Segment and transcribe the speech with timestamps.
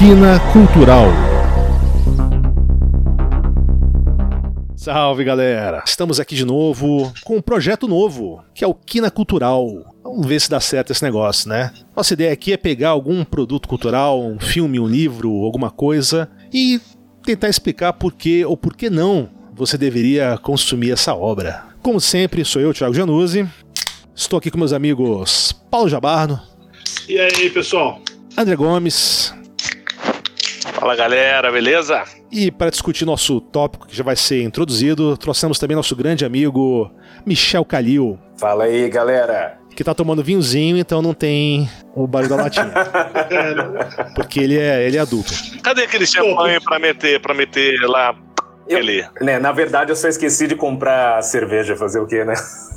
[0.00, 1.08] Quina Cultural.
[4.74, 5.82] Salve galera!
[5.84, 9.68] Estamos aqui de novo com um projeto novo, que é o Quina Cultural.
[10.02, 11.70] Vamos ver se dá certo esse negócio, né?
[11.94, 16.80] Nossa ideia aqui é pegar algum produto cultural, um filme, um livro, alguma coisa e
[17.22, 21.64] tentar explicar por que ou por que não você deveria consumir essa obra.
[21.82, 23.46] Como sempre, sou eu, Thiago Januzzi.
[24.16, 26.40] Estou aqui com meus amigos Paulo Jabarno.
[27.06, 28.00] E aí, pessoal?
[28.34, 29.38] André Gomes.
[30.80, 32.04] Fala galera, beleza?
[32.32, 36.90] E para discutir nosso tópico que já vai ser introduzido, trouxemos também nosso grande amigo
[37.26, 38.18] Michel Calil.
[38.38, 39.58] Fala aí, galera.
[39.76, 42.72] Que tá tomando vinhozinho, então não tem o barulho da latinha.
[44.16, 45.30] Porque ele é, ele é adulto.
[45.62, 48.14] Cadê aquele champanhe pra meter, pra meter lá
[48.70, 52.34] eu, né, na verdade, eu só esqueci de comprar cerveja, fazer o quê, né?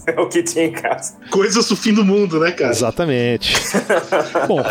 [0.07, 1.16] É o que tinha em casa.
[1.29, 2.71] Coisas do fim do mundo, né, cara?
[2.71, 3.53] Exatamente.
[4.47, 4.61] Bom,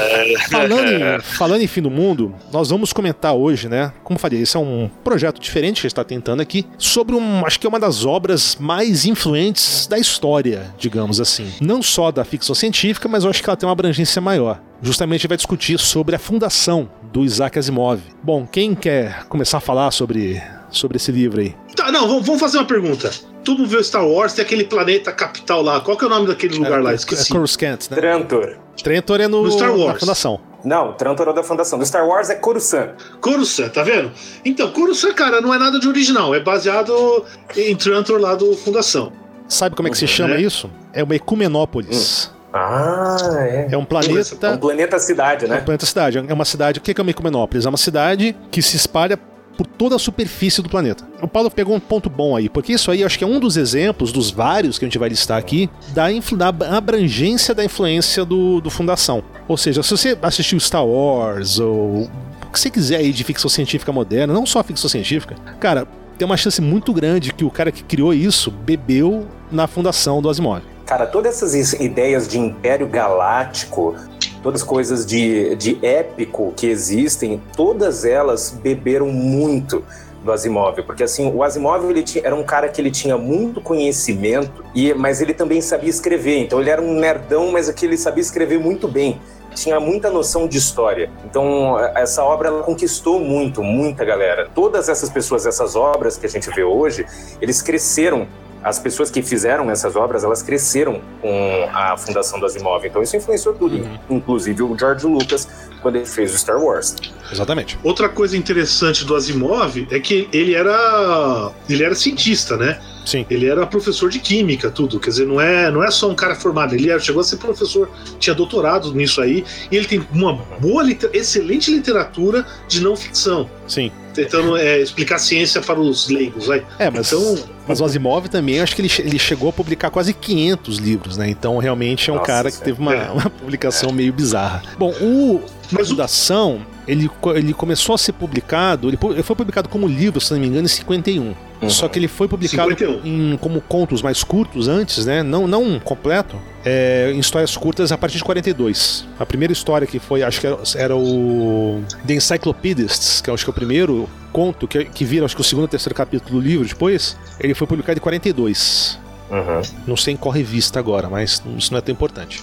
[0.50, 3.92] falando em, falando em fim do mundo, nós vamos comentar hoje, né?
[4.02, 7.46] Como falei, esse é um projeto diferente que a gente está tentando aqui, sobre um,
[7.46, 11.50] acho que é uma das obras mais influentes da história, digamos assim.
[11.60, 15.28] Não só da ficção científica, mas eu acho que ela tem uma abrangência maior justamente
[15.28, 18.00] vai discutir sobre a fundação do Isaac Asimov.
[18.20, 21.54] Bom, quem quer começar a falar sobre sobre esse livro aí.
[21.76, 23.10] Tá, não, vamos fazer uma pergunta.
[23.48, 25.80] Mundo vê Star Wars, tem aquele planeta capital lá.
[25.80, 26.94] Qual que é o nome daquele lugar é, lá?
[26.94, 27.30] Esqueci.
[27.30, 27.96] É Coruscant, né?
[27.96, 28.56] Trantor.
[28.82, 29.94] Trantor é no, no Star Wars.
[29.94, 30.40] na Fundação.
[30.64, 31.78] Não, Trantor é da Fundação.
[31.78, 32.90] Do Star Wars é Coruscant.
[33.20, 34.12] Coruscant, tá vendo?
[34.44, 36.34] Então, Coruscant, cara, não é nada de original.
[36.34, 37.24] É baseado
[37.56, 39.12] em Trantor lá do Fundação.
[39.48, 40.40] Sabe como é que se chama é.
[40.40, 40.70] isso?
[40.92, 42.30] É uma Ecumenópolis.
[42.32, 42.42] Hum.
[42.54, 43.68] Ah, é.
[43.72, 44.46] É um planeta.
[44.46, 45.56] É um planeta cidade, né?
[45.56, 46.18] É um planeta cidade.
[46.18, 46.78] É uma cidade.
[46.78, 47.64] O que é uma Ecumenópolis?
[47.64, 49.18] É uma cidade que se espalha
[49.56, 51.06] por toda a superfície do planeta.
[51.20, 53.56] O Paulo pegou um ponto bom aí, porque isso aí acho que é um dos
[53.56, 56.08] exemplos, dos vários que a gente vai listar aqui, da,
[56.50, 59.22] da abrangência da influência do, do Fundação.
[59.46, 62.08] Ou seja, se você assistiu Star Wars ou
[62.46, 65.86] o que você quiser aí de ficção científica moderna, não só ficção científica, cara,
[66.18, 70.28] tem uma chance muito grande que o cara que criou isso bebeu na fundação do
[70.28, 70.62] Asimov.
[70.86, 73.96] Cara, todas essas ideias de império galáctico,
[74.42, 79.84] todas as coisas de, de épico que existem, todas elas beberam muito
[80.22, 83.60] do Asimov, porque assim, o Asimov ele tinha, era um cara que ele tinha muito
[83.60, 87.96] conhecimento, e mas ele também sabia escrever, então ele era um nerdão, mas aqui ele
[87.96, 89.20] sabia escrever muito bem.
[89.54, 91.10] Tinha muita noção de história.
[91.26, 94.48] Então, essa obra ela conquistou muito, muita galera.
[94.54, 97.04] Todas essas pessoas, essas obras que a gente vê hoje,
[97.38, 98.26] eles cresceram
[98.62, 102.86] as pessoas que fizeram essas obras, elas cresceram com a fundação do Asimov.
[102.86, 103.98] Então isso influenciou tudo, uhum.
[104.10, 105.48] inclusive o George Lucas
[105.80, 106.94] quando ele fez o Star Wars.
[107.30, 107.78] Exatamente.
[107.82, 112.78] Outra coisa interessante do Asimov é que ele era ele era cientista, né?
[113.04, 113.26] Sim.
[113.28, 115.00] Ele era professor de química, tudo.
[115.00, 116.74] Quer dizer, não é, não é só um cara formado.
[116.74, 119.44] Ele chegou a ser professor, tinha doutorado nisso aí.
[119.70, 123.50] E ele tem uma boa, excelente literatura de não ficção.
[123.66, 123.90] Sim.
[124.14, 126.46] Tentando é, explicar ciência para os leigos.
[126.46, 126.64] Vai.
[126.78, 130.12] É, mas, então, mas o Asimov também, acho que ele, ele chegou a publicar quase
[130.12, 131.28] 500 livros, né?
[131.28, 133.10] Então realmente é um Nossa, cara que teve uma, é.
[133.10, 133.92] uma publicação é.
[133.92, 134.62] meio bizarra.
[134.78, 135.40] Bom, o
[135.70, 136.90] mas Fundação, o...
[136.90, 140.46] ele, ele começou a ser publicado, ele, ele foi publicado como livro, se não me
[140.46, 141.34] engano, em 51.
[141.62, 141.70] Uhum.
[141.70, 145.22] Só que ele foi publicado em, como contos mais curtos antes, né?
[145.22, 146.36] Não, não completo.
[146.64, 149.06] É, em histórias curtas a partir de 42.
[149.18, 153.50] A primeira história que foi, acho que era, era o The Encyclopedists, que acho que
[153.50, 156.46] é o primeiro conto que, que vira, acho que o segundo ou terceiro capítulo do
[156.46, 158.98] livro depois, ele foi publicado em 42.
[159.30, 159.62] Uhum.
[159.86, 162.42] Não sei em qual revista agora, mas isso não é tão importante.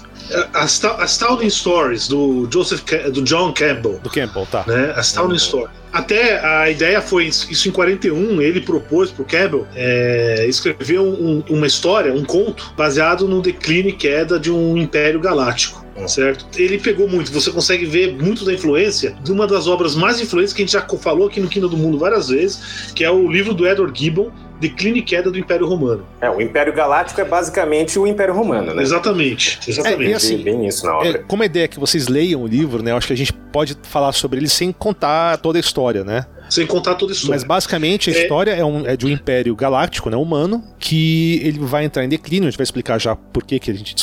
[0.53, 3.99] Astounding Stories, do Joseph do John Campbell.
[3.99, 4.63] Do Campbell, tá.
[4.67, 4.93] Né?
[4.95, 5.39] Astounding uhum.
[5.39, 5.79] Stories.
[5.91, 11.65] Até a ideia foi isso em 41, ele propôs pro Campbell é, escrever um, uma
[11.65, 15.83] história, um conto, baseado no declínio e queda de um império galáctico.
[15.99, 16.07] Uhum.
[16.07, 16.45] Certo?
[16.57, 20.53] Ele pegou muito, você consegue ver muito da influência de uma das obras mais influentes
[20.53, 23.29] que a gente já falou aqui no Quina do Mundo várias vezes, que é o
[23.29, 26.05] livro do Edward Gibbon, declínio e queda do Império Romano.
[26.19, 28.81] É, o Império Galáctico é basicamente o Império Romano, né?
[28.81, 30.11] Exatamente, exatamente.
[30.11, 31.09] É, assim, bem isso na obra.
[31.09, 32.91] É, como a ideia é que vocês leiam o livro, né?
[32.91, 36.25] Eu acho que a gente pode falar sobre ele sem contar toda a história, né?
[36.49, 37.35] Sem contar toda a história.
[37.35, 38.21] Mas basicamente a é...
[38.21, 42.09] história é, um, é de um império galáctico, né, humano, que ele vai entrar em
[42.09, 43.95] declínio, a gente vai explicar já por que, que a gente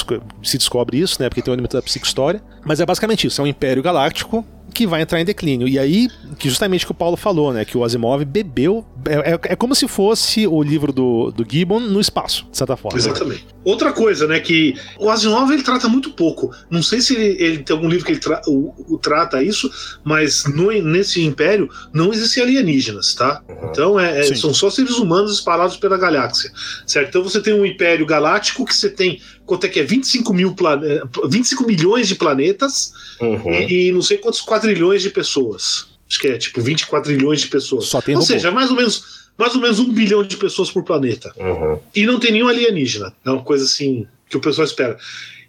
[0.43, 1.29] se descobre isso, né?
[1.29, 2.43] Porque tem um elemento da psicohistória.
[2.65, 5.67] Mas é basicamente isso, é um império galáctico que vai entrar em declínio.
[5.67, 6.09] E aí,
[6.39, 7.65] que justamente o que o Paulo falou, né?
[7.65, 8.85] Que o Asimov bebeu.
[9.07, 12.77] É, é, é como se fosse o livro do, do Gibbon no espaço, de certa
[12.77, 12.99] forma.
[12.99, 13.47] Exatamente.
[13.65, 14.39] Outra coisa, né?
[14.41, 16.51] Que o Asimov ele trata muito pouco.
[16.71, 19.71] Não sei se ele, ele tem algum livro que ele tra o, o, trata isso,
[20.05, 23.43] mas no, nesse império não existem alienígenas, tá?
[23.49, 23.69] Uhum.
[23.71, 26.51] Então é, é são só seres humanos espalhados pela galáxia,
[26.87, 27.09] certo?
[27.09, 29.85] Então você tem um império galáctico que você tem quanto é que é?
[29.85, 31.01] 25, mil plane...
[31.29, 33.53] 25 milhões de planetas uhum.
[33.53, 35.87] e, e, não sei quantos quadrilhões de pessoas.
[36.09, 37.87] Acho que é tipo 24 trilhões de pessoas.
[37.87, 38.33] Só tem Ou robô.
[38.33, 41.33] seja, mais ou menos mais ou menos um bilhão de pessoas por planeta.
[41.37, 41.79] Uhum.
[41.95, 43.13] E não tem nenhum alienígena.
[43.25, 44.97] É uma coisa assim que o pessoal espera.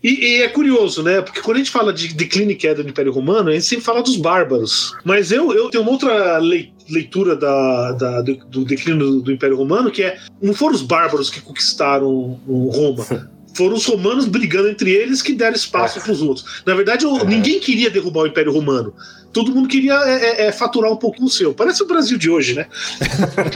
[0.04, 1.22] E, e, é curioso, né?
[1.22, 3.86] Porque quando a gente fala de declínio e queda do Império Romano, a gente sempre
[3.86, 4.96] fala dos bárbaros.
[5.04, 9.58] Mas eu, eu tenho uma outra leitura da, da do, do, declínio do, do, Império
[9.58, 13.06] Romano, que é não foram os bárbaros que conquistaram Roma.
[13.54, 16.02] Foram os romanos brigando entre eles que deram espaço é.
[16.02, 16.62] para os outros.
[16.66, 17.26] Na verdade, uhum.
[17.26, 18.94] ninguém queria derrubar o Império Romano
[19.38, 21.54] todo mundo queria é, é, é, faturar um pouco o seu.
[21.54, 22.66] Parece o Brasil de hoje, né?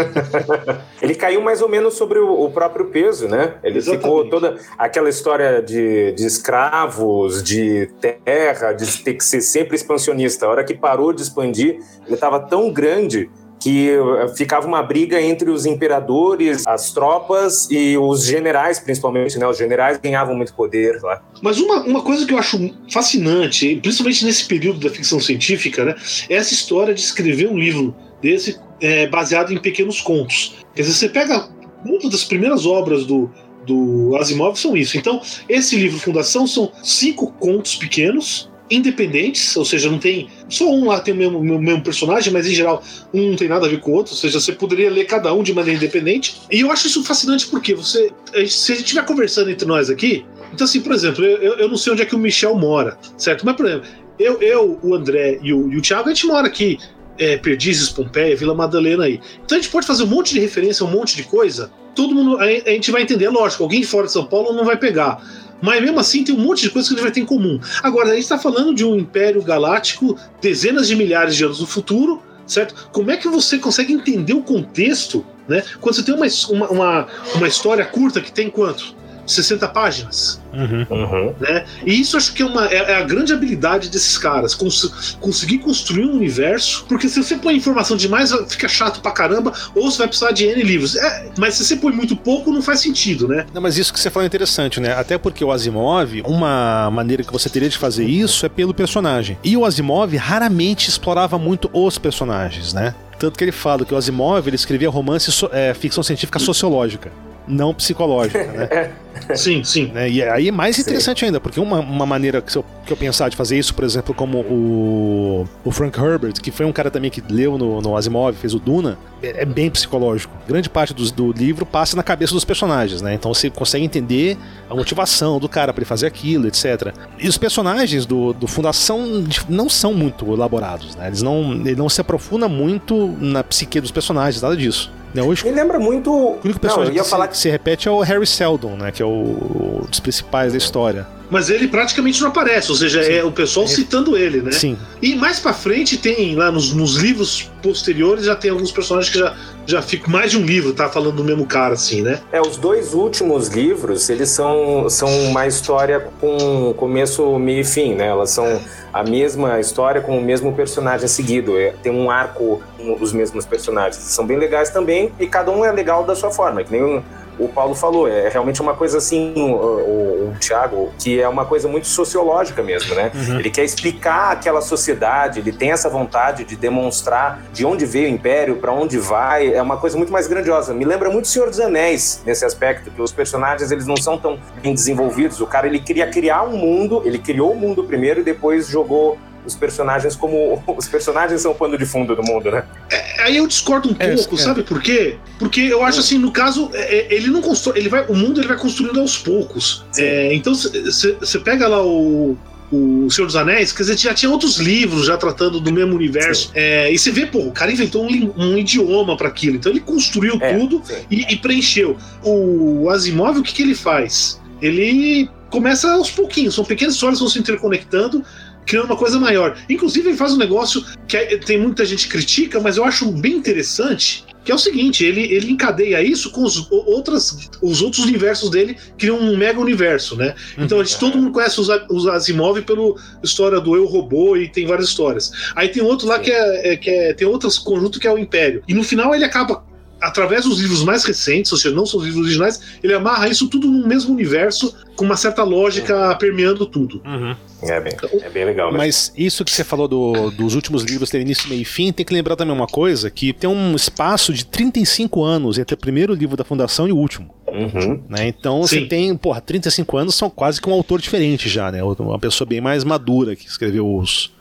[1.01, 3.55] Ele caiu mais ou menos sobre o, o próprio peso, né?
[3.63, 4.03] Ele Exatamente.
[4.03, 10.45] ficou toda aquela história de, de escravos, de terra, de ter que ser sempre expansionista.
[10.45, 13.27] A hora que parou de expandir, ele estava tão grande
[13.61, 19.47] que eh, ficava uma briga entre os imperadores, as tropas e os generais, principalmente, né?
[19.47, 21.21] Os generais ganhavam muito poder lá.
[21.41, 25.95] Mas uma, uma coisa que eu acho fascinante, principalmente nesse período da ficção científica, né?
[26.27, 30.55] É essa história de escrever um livro desse é, baseado em pequenos contos.
[30.75, 31.47] Quer dizer, você pega
[31.85, 33.29] uma das primeiras obras do,
[33.65, 34.97] do Asimov são isso.
[34.97, 40.29] Então, esse livro Fundação são cinco contos pequenos independentes, ou seja, não tem.
[40.50, 42.81] Só um lá tem o mesmo, o mesmo personagem, mas em geral
[43.13, 45.33] um não tem nada a ver com o outro, ou seja, você poderia ler cada
[45.33, 46.41] um de maneira independente.
[46.50, 48.12] E eu acho isso fascinante porque você.
[48.47, 51.77] Se a gente estiver conversando entre nós aqui, então, assim, por exemplo, eu, eu não
[51.77, 53.45] sei onde é que o Michel mora, certo?
[53.45, 53.88] Mas, por exemplo,
[54.19, 56.77] eu, eu o André e o, e o Thiago, a gente mora aqui.
[57.18, 59.19] É, Perdizes, Pompeia, Vila Madalena aí.
[59.45, 61.71] Então a gente pode fazer um monte de referência, um monte de coisa.
[61.94, 62.38] Todo mundo.
[62.38, 65.21] A, a gente vai entender, lógico, alguém fora de São Paulo não vai pegar.
[65.61, 67.59] Mas mesmo assim tem um monte de coisas que gente vai ter em comum.
[67.83, 71.67] Agora, a gente está falando de um império galáctico dezenas de milhares de anos no
[71.67, 72.89] futuro, certo?
[72.91, 75.63] Como é que você consegue entender o contexto, né?
[75.79, 76.27] Quando você tem uma,
[76.69, 78.95] uma, uma história curta que tem quanto?
[79.33, 80.42] 60 páginas.
[80.54, 80.86] Uhum.
[80.89, 81.36] Uhum.
[81.39, 81.66] Né?
[81.86, 85.60] E isso acho que é, uma, é, é a grande habilidade desses caras, cons conseguir
[85.60, 90.00] construir um universo, porque se você põe informação demais, fica chato pra caramba, ou você
[90.00, 90.95] vai precisar de N livros.
[90.95, 93.45] É, mas se você põe muito pouco, não faz sentido, né?
[93.54, 94.94] Não, mas isso que você falou é interessante, né?
[94.94, 99.38] Até porque o Asimov, uma maneira que você teria de fazer isso é pelo personagem.
[99.44, 102.94] E o Asimov raramente explorava muito os personagens, né?
[103.18, 107.12] Tanto que ele fala que o Asimov ele escrevia romance, é, ficção científica sociológica
[107.47, 108.91] não psicológica, né?
[109.35, 109.88] sim, sim.
[109.88, 110.09] Né?
[110.09, 111.25] E aí é mais interessante sim.
[111.25, 114.13] ainda, porque uma, uma maneira que eu, que eu pensar de fazer isso, por exemplo,
[114.13, 118.35] como o, o Frank Herbert, que foi um cara também que leu no, no Asimov,
[118.35, 120.33] fez o Duna, é, é bem psicológico.
[120.47, 123.13] Grande parte do, do livro passa na cabeça dos personagens, né?
[123.13, 124.37] Então você consegue entender
[124.69, 126.94] a motivação do cara para ele fazer aquilo, etc.
[127.19, 131.07] E os personagens do, do Fundação não são muito elaborados, né?
[131.07, 134.91] Eles não, ele não se aprofunda muito na psique dos personagens, nada disso.
[135.13, 135.21] Né?
[135.21, 136.11] Hoje, Me lembra muito.
[136.11, 138.91] O único personagem não, que, falar se, que se repete é o Harry Seldon, né?
[138.91, 143.01] Que é o, um dos principais da história mas ele praticamente não aparece, ou seja,
[143.01, 143.13] Sim.
[143.13, 143.69] é o pessoal é.
[143.69, 144.51] citando ele, né?
[144.51, 144.78] Sim.
[145.01, 149.18] E mais para frente tem lá nos, nos, livros posteriores já tem alguns personagens que
[149.18, 149.33] já
[149.66, 152.19] já ficam mais de um livro, tá falando do mesmo cara assim, né?
[152.31, 157.94] É, os dois últimos livros, eles são são uma história com começo, meio e fim,
[157.94, 158.07] né?
[158.07, 158.60] Elas são
[158.92, 161.57] a mesma história com o mesmo personagem seguido.
[161.57, 164.04] É, tem um arco com os mesmos personagens.
[164.04, 166.63] São bem legais também e cada um é legal da sua forma.
[166.63, 167.01] Que nem um,
[167.45, 171.45] o Paulo falou, é realmente uma coisa assim, o, o, o Thiago, que é uma
[171.45, 173.11] coisa muito sociológica mesmo, né?
[173.13, 173.39] Uhum.
[173.39, 178.11] Ele quer explicar aquela sociedade, ele tem essa vontade de demonstrar de onde veio o
[178.11, 180.73] Império, para onde vai, é uma coisa muito mais grandiosa.
[180.73, 184.18] Me lembra muito o Senhor dos Anéis nesse aspecto, que os personagens eles não são
[184.18, 185.39] tão bem desenvolvidos.
[185.42, 189.18] O cara ele queria criar um mundo, ele criou o mundo primeiro e depois jogou
[189.45, 190.62] os personagens como.
[190.78, 192.64] Os personagens são o pano de fundo do mundo, né?
[192.90, 194.38] É, aí eu discordo um é, pouco, é.
[194.38, 195.18] sabe por quê?
[195.38, 197.78] Porque eu acho assim, no caso, é, é, ele não constrói.
[197.78, 199.86] Ele vai, o mundo ele vai construindo aos poucos.
[200.31, 202.38] então você pega lá o,
[202.71, 206.52] o Senhor dos Anéis, quer dizer, já tinha outros livros já tratando do mesmo universo.
[206.56, 209.57] É, e você vê, pô, o cara inventou um, um idioma para aquilo.
[209.57, 211.98] Então ele construiu é, tudo e, e, preencheu.
[212.24, 214.40] O Asimov, o que, que ele faz?
[214.62, 218.24] Ele começa aos pouquinhos, são pequenas histórias que vão se interconectando
[218.71, 219.57] criando uma coisa maior.
[219.69, 223.11] Inclusive, ele faz um negócio que é, tem muita gente que critica, mas eu acho
[223.11, 228.06] bem interessante, que é o seguinte, ele, ele encadeia isso com os, outras, os outros
[228.06, 230.33] universos dele, criam um mega universo, né?
[230.57, 234.47] Então a gente, todo mundo conhece os, os Asimov pela história do Eu Robô e
[234.47, 235.33] tem várias histórias.
[235.54, 238.18] Aí tem outro lá que é, é, que é tem outros conjunto que é o
[238.18, 238.63] Império.
[238.69, 239.66] E no final ele acaba
[240.01, 243.47] através dos livros mais recentes, ou seja, não são os livros originais, ele amarra isso
[243.47, 246.17] tudo no mesmo universo, com uma certa lógica uhum.
[246.17, 247.01] permeando tudo.
[247.05, 247.35] Uhum.
[247.63, 247.93] É, bem,
[248.23, 248.71] é bem legal.
[248.73, 252.03] Mas isso que você falou do, dos últimos livros ter início, meio e fim, tem
[252.03, 256.13] que lembrar também uma coisa, que tem um espaço de 35 anos entre o primeiro
[256.15, 257.33] livro da Fundação e o último.
[257.47, 258.01] Uhum.
[258.09, 258.27] Né?
[258.27, 258.81] Então Sim.
[258.81, 261.83] você tem, porra, 35 anos são quase que um autor diferente já, né?
[261.83, 264.31] Uma pessoa bem mais madura que escreveu os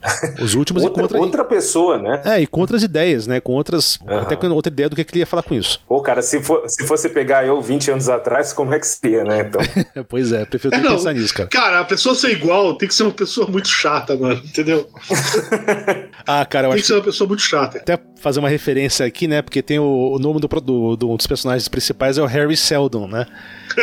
[0.40, 1.18] Os últimos outra, e contra.
[1.18, 2.22] Outra pessoa, né?
[2.24, 3.40] É, e com outras ideias, né?
[3.40, 3.96] Com outras.
[3.96, 4.18] Uhum.
[4.18, 5.80] Até com outra ideia do que ele ia falar com isso.
[5.88, 9.24] Pô, cara, se, for, se fosse pegar eu 20 anos atrás, como é que seria,
[9.24, 9.40] né?
[9.40, 9.60] Então...
[10.08, 11.48] pois é, prefiro é, pensar nisso, cara.
[11.48, 14.88] Cara, a pessoa ser igual tem que ser uma pessoa muito chata, mano, entendeu?
[16.26, 16.82] ah, cara, eu tem acho.
[16.82, 17.78] que ser uma pessoa muito chata.
[17.78, 19.42] Até fazer uma referência aqui, né?
[19.42, 23.08] Porque tem o, o nome do, do, do, dos personagens principais é o Harry Seldon,
[23.08, 23.26] né?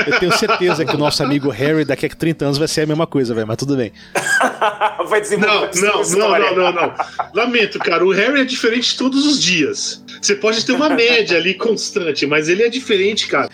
[0.05, 2.85] Eu tenho certeza que o nosso amigo Harry daqui a 30 anos vai ser a
[2.85, 3.91] mesma coisa, velho, mas tudo bem.
[5.07, 6.93] vai desenvolver não, não, não, não, não, não.
[7.33, 8.05] Lamento, cara.
[8.05, 10.03] O Harry é diferente todos os dias.
[10.21, 13.49] Você pode ter uma média ali constante, mas ele é diferente, cara.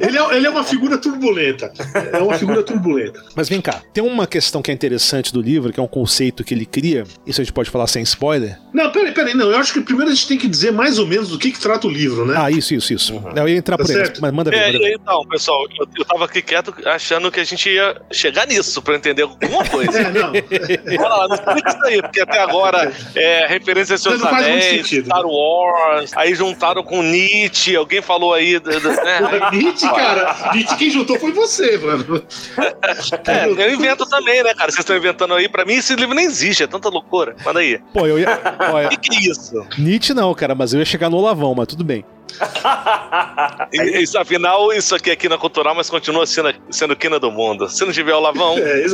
[0.00, 1.72] Ele é, ele é uma figura turbulenta.
[2.12, 3.22] É uma figura turbulenta.
[3.34, 6.44] Mas vem cá, tem uma questão que é interessante do livro, que é um conceito
[6.44, 7.04] que ele cria.
[7.26, 8.58] Isso a gente pode falar sem spoiler?
[8.72, 9.34] Não, peraí, peraí.
[9.34, 11.50] Não, eu acho que primeiro a gente tem que dizer mais ou menos do que,
[11.50, 12.34] que trata o livro, né?
[12.36, 13.14] Ah, isso, isso, isso.
[13.14, 13.32] Uhum.
[13.34, 14.56] Eu ia entrar tá por aí, mas manda ver.
[14.56, 18.46] É, manda Então, pessoal, eu, eu tava aqui quieto achando que a gente ia chegar
[18.46, 19.98] nisso pra entender alguma coisa.
[20.00, 20.32] é, não.
[20.96, 25.26] Bora lá, não explica isso aí, porque até agora é referência a Seus Anéis, Star
[25.26, 28.54] Wars, aí juntaram com Nietzsche, alguém falou aí.
[28.54, 28.74] Né?
[29.52, 32.22] Nietzsche, cara, Nietzsche quem juntou foi você, mano.
[33.26, 34.70] É, eu invento também, né, cara?
[34.70, 35.48] Vocês estão inventando aí.
[35.48, 37.36] Pra mim, esse livro nem existe, é tanta loucura.
[37.44, 37.78] Manda aí.
[37.92, 38.34] Pô, eu ia.
[38.84, 39.66] O que, que é isso?
[39.78, 42.04] Nietzsche não, cara, mas eu ia chegar no Olavão, mas tudo bem.
[43.72, 47.68] isso, afinal, isso aqui é quina cultural, mas continua sendo, sendo quina do mundo.
[47.68, 48.56] Se não tiver o lavão.
[48.58, 48.84] É.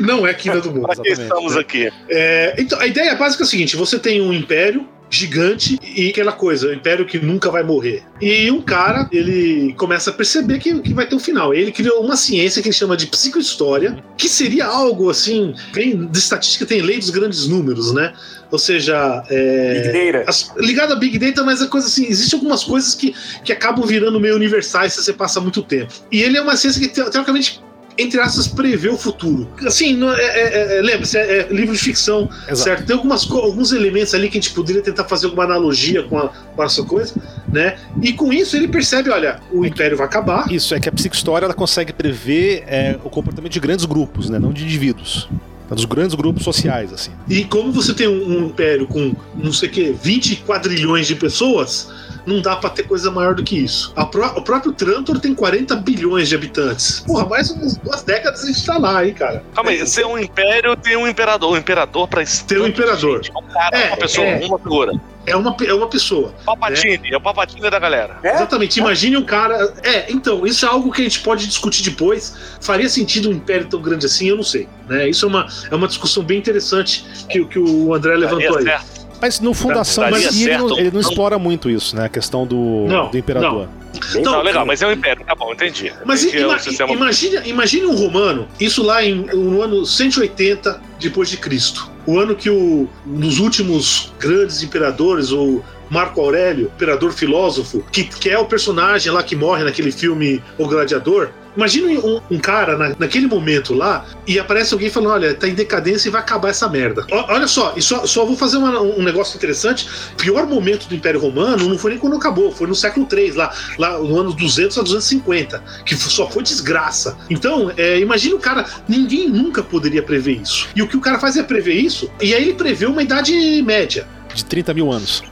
[0.00, 0.82] Não é quina do mundo.
[0.82, 1.90] Pra que estamos aqui?
[2.08, 6.32] É, então, a ideia básica é a seguinte: você tem um império gigante e aquela
[6.32, 8.04] coisa, o império que nunca vai morrer.
[8.20, 11.52] E um cara, ele começa a perceber que, que vai ter um final.
[11.52, 16.18] Ele criou uma ciência que ele chama de psicohistória, que seria algo assim, bem de
[16.18, 18.12] estatística, tem lei dos grandes números, né?
[18.50, 20.30] Ou seja, é, Big Data.
[20.30, 23.14] As, ligado a Big Data, mas a coisa assim, existem algumas coisas que,
[23.44, 25.92] que acabam virando meio universais se você passa muito tempo.
[26.10, 27.60] E ele é uma ciência que, teoricamente,
[27.98, 29.48] entre aspas, prevê o futuro.
[29.66, 32.56] Assim, é, é, é, lembre-se, é, é, livro de ficção, Exato.
[32.56, 32.86] certo?
[32.86, 36.28] Tem algumas, alguns elementos ali que a gente poderia tentar fazer alguma analogia com, a,
[36.28, 37.14] com essa coisa,
[37.52, 37.76] né?
[38.02, 40.50] E com isso ele percebe, olha, o Império vai acabar.
[40.50, 44.38] Isso, é que a psicohistória ela consegue prever é, o comportamento de grandes grupos, né?
[44.38, 45.28] Não de indivíduos
[45.74, 47.12] dos grandes grupos sociais, assim.
[47.28, 51.14] E como você tem um, um império com, não sei o que, 20 quadrilhões de
[51.14, 51.88] pessoas,
[52.26, 53.92] não dá para ter coisa maior do que isso.
[54.10, 57.00] Pró o próprio Trantor tem 40 bilhões de habitantes.
[57.00, 59.44] Porra, mais umas duas décadas a gente tá lá, hein, cara.
[59.54, 61.52] Calma aí, ser um império tem um imperador.
[61.52, 63.22] Um imperador pra ter um imperador.
[63.24, 64.92] Gente, um cara, é, uma pessoa, é, uma figura.
[65.30, 66.34] É uma, é uma pessoa.
[66.44, 67.10] Papatine, né?
[67.12, 68.18] é o Papatine da galera.
[68.22, 68.34] É?
[68.34, 69.74] Exatamente, imagine um cara.
[69.82, 72.36] É, então, isso é algo que a gente pode discutir depois.
[72.60, 74.28] Faria sentido um império tão grande assim?
[74.28, 74.68] Eu não sei.
[74.88, 75.08] Né?
[75.08, 78.64] Isso é uma, é uma discussão bem interessante que, que o André levantou aí.
[78.64, 78.99] Certo.
[79.20, 82.06] Mas no Fundação mas ele, não, ele não explora muito isso, né?
[82.06, 83.68] A questão do, não, do Imperador.
[83.68, 83.80] Não.
[84.22, 85.92] Não, legal, mas é um império, tá bom, entendi.
[86.04, 86.92] Mas entendi ima sistema...
[86.92, 91.90] imagine, imagine um romano, isso lá em, no ano 180 depois de Cristo.
[92.06, 98.30] O ano que o, nos últimos grandes imperadores, ou Marco Aurélio, imperador filósofo, que, que
[98.30, 102.94] é o personagem lá que morre naquele filme O Gladiador, Imagina um, um cara na,
[102.98, 106.68] naquele momento lá e aparece alguém falando: olha, tá em decadência e vai acabar essa
[106.68, 107.06] merda.
[107.10, 109.88] O, olha só, e só, só vou fazer uma, um negócio interessante.
[110.16, 113.52] Pior momento do Império Romano não foi nem quando acabou, foi no século III, lá,
[113.78, 117.16] lá no ano 200 a 250, que só foi desgraça.
[117.28, 120.68] Então, é, imagina o cara, ninguém nunca poderia prever isso.
[120.74, 123.62] E o que o cara faz é prever isso, e aí ele prevê uma idade
[123.62, 124.06] média.
[124.34, 125.29] De 30 mil anos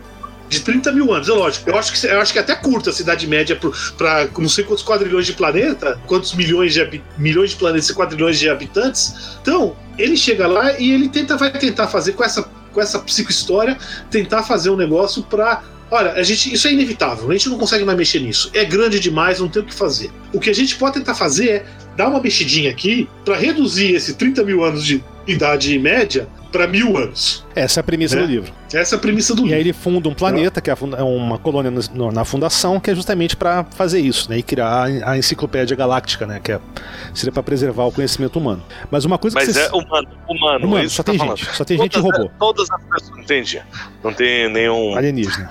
[0.48, 1.68] de 30 mil anos, é lógico.
[1.68, 3.58] Eu acho que, eu acho que é até curta a cidade média
[3.96, 8.38] para não sei quantos quadrilhões de planeta, quantos milhões de, milhões de planetas e quadrilhões
[8.38, 9.38] de habitantes.
[9.42, 13.76] Então, ele chega lá e ele tenta, vai tentar fazer com essa, com essa psicohistória,
[14.10, 17.82] tentar fazer um negócio para Olha, a gente, isso é inevitável, a gente não consegue
[17.82, 18.50] mais mexer nisso.
[18.52, 20.10] É grande demais, não tem o que fazer.
[20.34, 24.14] O que a gente pode tentar fazer é dar uma mexidinha aqui para reduzir esse
[24.14, 27.44] 30 mil anos de idade média para mil anos.
[27.54, 28.22] Essa é a premissa né?
[28.22, 28.52] do livro.
[28.72, 29.52] Essa é a premissa do e livro.
[29.52, 31.72] E aí ele funda um planeta, que é, é uma colônia
[32.12, 34.38] na fundação, que é justamente para fazer isso, né?
[34.38, 36.40] E criar a enciclopédia galáctica, né?
[36.42, 36.60] Que é,
[37.14, 38.62] seria para preservar o conhecimento humano.
[38.90, 39.60] Mas uma coisa Mas que você...
[39.60, 40.66] é humano, humano.
[40.66, 41.44] Humano, só tem tá gente.
[41.54, 42.30] Só tem todas, gente e robô.
[42.38, 43.62] Todas as pessoas, entendi.
[44.02, 44.96] Não tem nenhum.
[44.96, 45.50] Alienígena.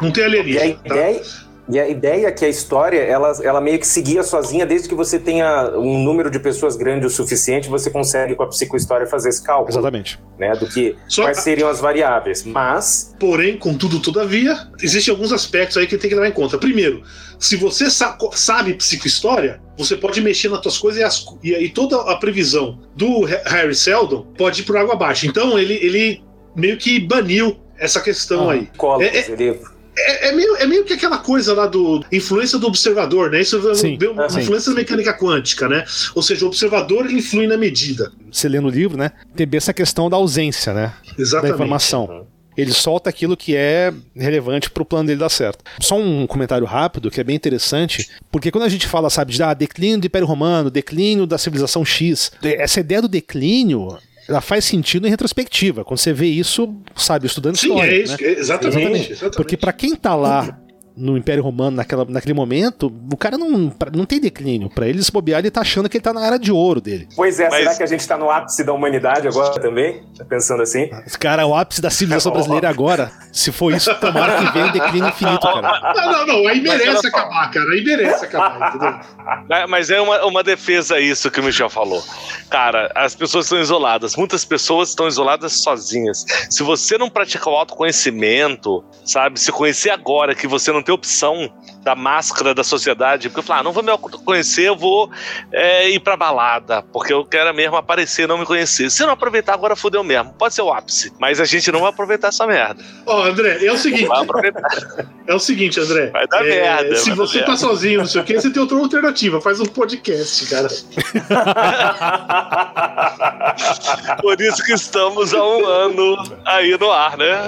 [0.00, 0.64] Não tem alienígena.
[0.64, 1.20] E a ideia.
[1.20, 1.45] Tá?
[1.68, 4.94] E a ideia é que a história, ela, ela meio que seguia sozinha, desde que
[4.94, 9.30] você tenha um número de pessoas grande o suficiente, você consegue com a psicohistória fazer
[9.30, 9.70] esse cálculo.
[9.70, 10.18] Exatamente.
[10.38, 12.44] Né, do que Só quais seriam as variáveis.
[12.44, 13.14] Mas.
[13.18, 16.56] Porém, contudo, todavia, existem alguns aspectos aí que tem que levar em conta.
[16.58, 17.02] Primeiro,
[17.38, 21.68] se você sa sabe psicohistória, você pode mexer nas suas coisas e, as, e, e,
[21.70, 25.26] toda a previsão do Harry Seldon pode ir por água abaixo.
[25.26, 26.22] Então, ele, ele
[26.54, 28.68] meio que baniu essa questão ah, aí.
[28.76, 29.75] Cola, é, é, livro.
[29.98, 33.40] É, é, meio, é meio que aquela coisa lá do influência do observador, né?
[33.40, 35.84] Isso sim, é, influência da mecânica quântica, né?
[36.14, 38.12] Ou seja, o observador influi na medida.
[38.30, 39.12] você lê no livro, né?
[39.34, 40.92] Tem bem essa questão da ausência, né?
[41.18, 41.50] Exatamente.
[41.50, 42.26] Da informação.
[42.56, 45.62] Ele solta aquilo que é relevante para o plano dele dar certo.
[45.78, 49.42] Só um comentário rápido que é bem interessante, porque quando a gente fala, sabe, de
[49.42, 53.98] ah, declínio do Império Romano, declínio da civilização X, essa ideia do declínio
[54.28, 55.84] ela faz sentido em retrospectiva.
[55.84, 57.92] Quando você vê isso, sabe, estudando Sim, história.
[57.92, 58.28] É isso, né?
[58.28, 59.36] exatamente, exatamente.
[59.36, 60.58] Porque para quem tá lá
[60.96, 64.70] no Império Romano naquela, naquele momento, o cara não, não tem declínio.
[64.70, 67.06] Para ele se bobear, ele tá achando que ele tá na era de ouro dele.
[67.14, 67.58] Pois é, Mas...
[67.58, 70.02] será que a gente tá no ápice da humanidade agora também?
[70.16, 70.88] Tá pensando assim?
[71.20, 73.12] Cara, o ápice da civilização brasileira agora.
[73.30, 75.94] Se for isso, tomara que venha um declínio infinito, cara.
[75.94, 76.48] Não, não, não.
[76.48, 77.70] Aí merece acabar, cara.
[77.70, 79.68] Aí merece acabar, entendeu?
[79.68, 82.02] Mas é uma, uma defesa isso que o Michel falou.
[82.48, 84.16] Cara, as pessoas estão isoladas.
[84.16, 86.24] Muitas pessoas estão isoladas sozinhas.
[86.48, 89.38] Se você não praticar o autoconhecimento, sabe?
[89.38, 91.50] Se conhecer agora que você não ter opção
[91.86, 95.08] da máscara da sociedade, porque eu falo, ah, não vou me conhecer, eu vou
[95.52, 98.90] é, ir pra balada, porque eu quero mesmo aparecer não me conhecer.
[98.90, 100.32] Se não aproveitar agora, fodeu mesmo.
[100.32, 102.82] Pode ser o ápice, mas a gente não vai aproveitar essa merda.
[103.06, 104.06] Ó, oh, André, é o seguinte.
[105.28, 106.10] É o seguinte, André.
[106.10, 106.94] Vai dar é, merda.
[106.96, 109.40] Se você tá sozinho, não sei o que, você tem outra alternativa.
[109.40, 110.68] Faz um podcast, cara.
[114.22, 117.42] Por isso que estamos há um ano aí no ar, né?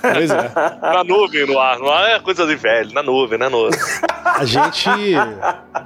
[0.00, 0.50] Pois é.
[0.80, 1.78] Na nuvem no ar.
[1.78, 3.77] No ar é coisa de velho, na nuvem, na nuvem.
[4.24, 4.88] A gente.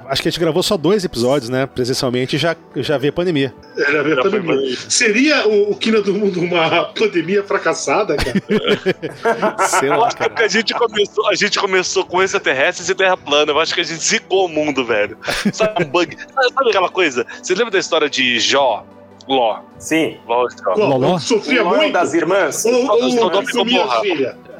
[0.07, 1.65] Acho que a gente gravou só dois episódios, né?
[1.65, 3.53] Presencialmente já, já veio a pandemia.
[3.77, 4.55] Era a pandemia.
[4.55, 4.77] pandemia.
[4.89, 9.57] Seria o, o Quina do Mundo uma pandemia fracassada, cara?
[9.79, 10.45] Sei lá, cara.
[10.45, 13.51] A gente, começou, a gente começou com extraterrestres e terra plana.
[13.51, 15.17] Eu acho que a gente zicou o mundo, velho.
[15.51, 16.15] Sabe um bug?
[16.17, 17.25] Sabe aquela coisa?
[17.41, 18.85] Você lembra da história de Jó?
[19.27, 19.59] Ló.
[19.77, 20.17] Sim.
[20.27, 20.47] Ló.
[20.75, 20.97] Ló.
[20.97, 21.19] Ló.
[21.19, 21.93] Sofria Ló muito.
[21.93, 22.65] das irmãs.
[22.65, 24.01] Ou, ou, Sodoma e Gomorra.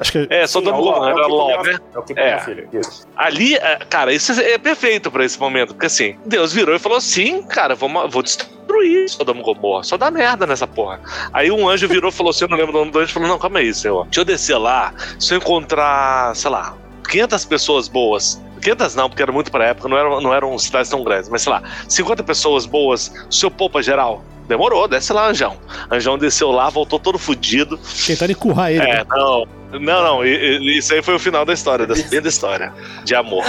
[0.00, 0.26] Acho que...
[0.30, 1.10] É, Sodoma e Gomorra.
[1.10, 1.78] Era Ló, né?
[1.94, 2.38] É o que é.
[2.40, 2.68] filha.
[2.72, 3.06] Isso.
[3.16, 5.74] Ali, é, cara, isso é perfeito pra esse momento.
[5.74, 9.84] Porque assim, Deus virou e falou assim, cara, vou, vou destruir Sodoma e Gomorra.
[9.84, 11.00] Só dá merda nessa porra.
[11.32, 13.28] Aí um anjo virou e falou assim, eu não lembro o nome do anjo, falou,
[13.28, 14.04] não, calma aí, senhor.
[14.04, 16.76] Deixa eu descer lá, se eu encontrar, sei lá,
[17.08, 20.90] 500 pessoas boas 500 não, porque era muito pra época, não eram, não eram cidades
[20.90, 24.24] tão grandes, mas sei lá, 50 pessoas boas, o seu poupa geral.
[24.46, 25.56] Demorou, desce lá, Anjão.
[25.90, 27.78] Anjão desceu lá, voltou todo fudido.
[28.06, 28.82] Tentando empurrar ele.
[28.82, 29.04] É, né?
[29.08, 29.46] não.
[29.80, 32.72] Não, não, isso aí foi o final da história, da da história.
[33.02, 33.44] De amor.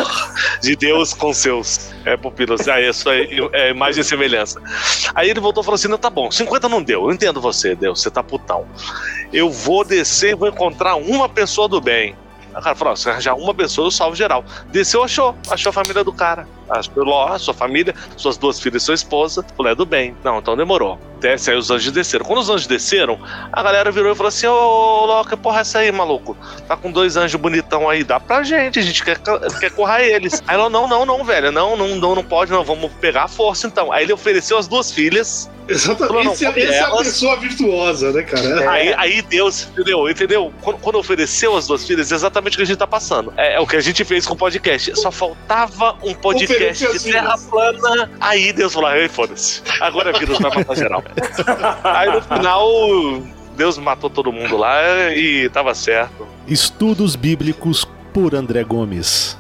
[0.60, 2.68] De Deus com seus é, pupilos.
[2.68, 4.60] Ah, isso aí é imagem e semelhança.
[5.14, 7.04] Aí ele voltou e falou assim: não, tá bom, 50 não deu.
[7.04, 8.66] Eu entendo você, Deus, você tá putão.
[9.32, 12.16] Eu vou descer e vou encontrar uma pessoa do bem.
[12.56, 14.44] O cara falou: se arranjar uma pessoa, eu salvo geral.
[14.72, 15.36] Desceu, achou.
[15.50, 16.48] Achou a família do cara.
[16.70, 19.46] Achou Ló, sua família, suas duas filhas e sua esposa.
[19.56, 20.16] Falou: é do bem.
[20.24, 21.00] Não, então demorou.
[21.20, 22.26] Desce, aí os anjos desceram.
[22.26, 23.20] Quando os anjos desceram,
[23.52, 26.38] a galera virou e falou assim: Ô, Ló, que porra é essa aí, maluco?
[26.68, 29.20] Tá com dois anjos bonitão aí, dá pra gente, a gente quer,
[29.60, 30.42] quer currar eles.
[30.48, 33.28] Aí ela: não, não, não, velho, não, não, não, não pode, não, vamos pegar a
[33.28, 33.92] força então.
[33.92, 36.32] Aí ele ofereceu as duas filhas Exatamente.
[36.34, 38.64] Esse, esse é a pessoa virtuosa, né, cara?
[38.64, 38.68] É.
[38.68, 40.10] Aí, aí Deus, entendeu?
[40.10, 40.54] Entendeu?
[40.62, 43.34] Quando, quando, ofereceu as duas filhas, é exatamente o que a gente tá passando.
[43.38, 44.96] É, é, o que a gente fez com o podcast.
[45.00, 48.12] Só faltava um podcast de terra plana.
[48.20, 49.62] Aí Deus falou: ei, foda-se.
[49.80, 51.04] Agora a vida vai matar geral.
[51.84, 52.66] aí no final.
[53.56, 56.28] Deus matou todo mundo lá e tava certo.
[56.46, 59.38] Estudos bíblicos por André Gomes.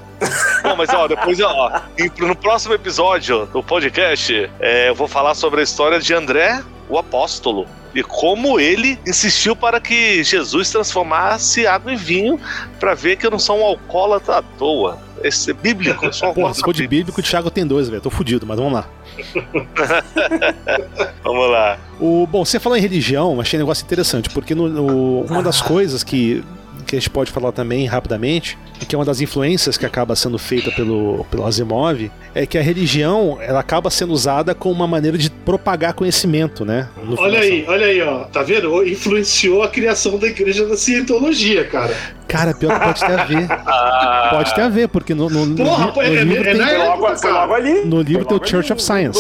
[0.66, 1.82] Bom, mas ó, depois, ó,
[2.20, 6.98] no próximo episódio do podcast, é, eu vou falar sobre a história de André, o
[6.98, 7.68] apóstolo.
[7.94, 12.40] E como ele insistiu para que Jesus transformasse água em vinho
[12.80, 15.00] para ver que eu não sou um alcoólatra à toa.
[15.24, 18.02] Esse é bíblico, eu sou um se for de bíblico, o Thiago tem dois, velho.
[18.02, 18.86] Tô fudido, mas vamos lá.
[21.24, 21.78] vamos lá.
[22.00, 25.62] O, bom, você falou em religião, achei um negócio interessante, porque no, no, uma das
[25.62, 26.44] coisas que
[26.86, 30.38] que a gente pode falar também rapidamente, que é uma das influências que acaba sendo
[30.38, 35.18] feita pelo, pelo Asimov, é que a religião ela acaba sendo usada como uma maneira
[35.18, 36.88] de propagar conhecimento, né?
[37.18, 38.26] Olha aí, olha aí, ó.
[38.26, 38.86] Tá vendo?
[38.86, 41.96] Influenciou a criação da igreja da cientologia, cara.
[42.28, 43.48] Cara, pior que pode ter a ver.
[44.30, 46.78] pode ter a ver, porque no, no, Porra, no, no, é, livro é, tem, é
[46.78, 47.86] logo, logo ali.
[47.86, 49.20] No livro tem o Church of Science.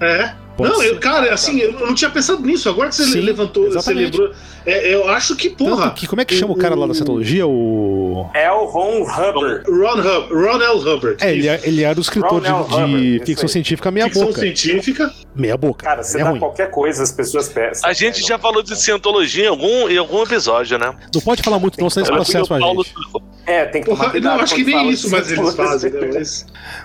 [0.00, 0.47] É.
[0.58, 2.68] Pode não, eu, cara, assim, eu não tinha pensado nisso.
[2.68, 4.10] Agora que você Sim, levantou, exatamente.
[4.10, 4.36] você lembrou.
[4.66, 5.92] É, eu acho que, porra.
[5.92, 7.46] Que, como é que chama o, o cara lá da Cientologia?
[7.46, 8.28] O.
[8.34, 9.62] É o Ron Hubbard.
[9.70, 10.80] Ron, Hub, Ron L.
[10.80, 11.16] Hubbard.
[11.24, 14.40] É, ele, é, ele era o escritor de, de ficção científica meia ficção boca.
[14.40, 15.14] Ficção científica.
[15.32, 15.84] Meia boca.
[15.84, 16.40] Cara, você é dá ruim.
[16.40, 17.88] qualquer coisa, as pessoas pensam.
[17.88, 20.92] A gente já falou de Cientologia em algum, em algum episódio, né?
[21.14, 22.92] Não pode falar muito, não, senão esse processo a gente.
[23.46, 26.22] É, tem que tomar Não, acho que nem isso, mas eles fazem, né?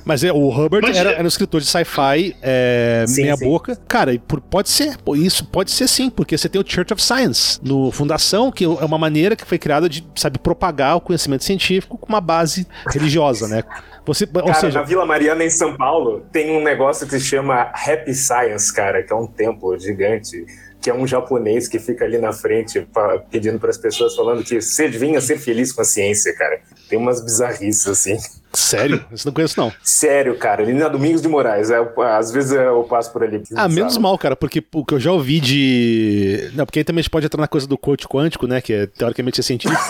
[0.06, 0.24] Mas...
[0.24, 3.46] é, o Hubbard era, é- era, um escritor de sci-fi é, meia sim.
[3.88, 4.12] Cara,
[4.50, 8.52] pode ser, isso pode ser sim, porque você tem o Church of Science no Fundação,
[8.52, 12.22] que é uma maneira que foi criada de, sabe, propagar o conhecimento científico com uma
[12.22, 13.64] base religiosa, né?
[14.06, 17.26] Você, cara, ou seja, na Vila Mariana, em São Paulo, tem um negócio que se
[17.26, 20.46] chama Happy Science, cara, que é um templo gigante
[20.84, 24.44] que é um japonês que fica ali na frente pra, pedindo para as pessoas falando
[24.44, 26.60] que você vinha ser feliz com a ciência, cara.
[26.90, 28.18] Tem umas bizarrices assim.
[28.52, 29.06] Sério?
[29.10, 29.72] Isso não conheço, não.
[29.82, 30.62] Sério, cara.
[30.62, 31.72] Ali na Domingos de Moraes.
[31.72, 31.78] É,
[32.18, 33.42] às vezes eu passo por ali.
[33.56, 36.52] Ah, menos mal, cara, porque o que eu já ouvi de.
[36.54, 38.60] Não, porque aí também a gente pode entrar na coisa do coach quântico, né?
[38.60, 39.82] Que é teoricamente é científico.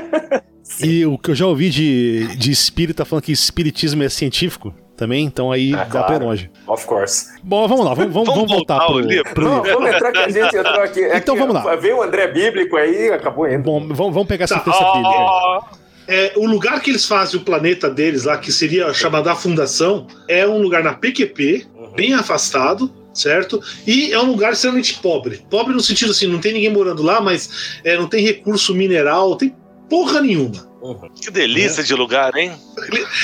[0.80, 5.24] e o que eu já ouvi de, de espírita falando que espiritismo é científico também,
[5.24, 6.06] então aí ah, dá claro.
[6.06, 6.50] pra ir longe.
[6.66, 7.26] Of course.
[7.42, 9.34] Bom, vamos lá, vamos, vamos, vamos voltar pro, livro.
[9.34, 9.44] pro...
[9.44, 11.00] Não, vamos entrar que a gente entrou aqui.
[11.00, 11.76] É então vamos lá.
[11.76, 13.62] Veio o André Bíblico aí acabou indo.
[13.62, 14.60] Bom, vamos, vamos pegar essa tá.
[14.60, 19.28] terça bíblica É, o lugar que eles fazem o planeta deles lá, que seria chamado
[19.28, 21.92] a Fundação, é um lugar na PQP, uhum.
[21.92, 23.60] bem afastado, certo?
[23.86, 25.44] E é um lugar extremamente pobre.
[25.50, 29.30] Pobre no sentido assim, não tem ninguém morando lá, mas é, não tem recurso mineral,
[29.30, 29.54] não tem
[29.88, 30.71] porra nenhuma.
[30.82, 31.08] Uhum.
[31.14, 31.84] Que delícia é.
[31.84, 32.52] de lugar, hein?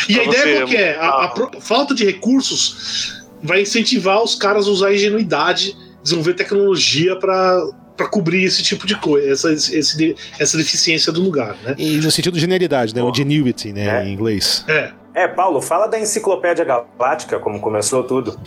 [0.08, 0.96] E pra a ideia qual que é?
[0.96, 6.34] A, a, a, falta de recursos vai incentivar os caras a usar a ingenuidade, desenvolver
[6.34, 11.74] tecnologia para para cobrir esse tipo de coisa, essa, esse, essa deficiência do lugar, né?
[11.76, 13.02] E no sentido de generalidade, né?
[13.02, 14.04] O genuity, né?
[14.04, 14.08] É.
[14.08, 14.64] Em inglês.
[14.68, 14.92] É.
[15.18, 18.38] É, Paulo, fala da Enciclopédia Galáctica, como começou tudo.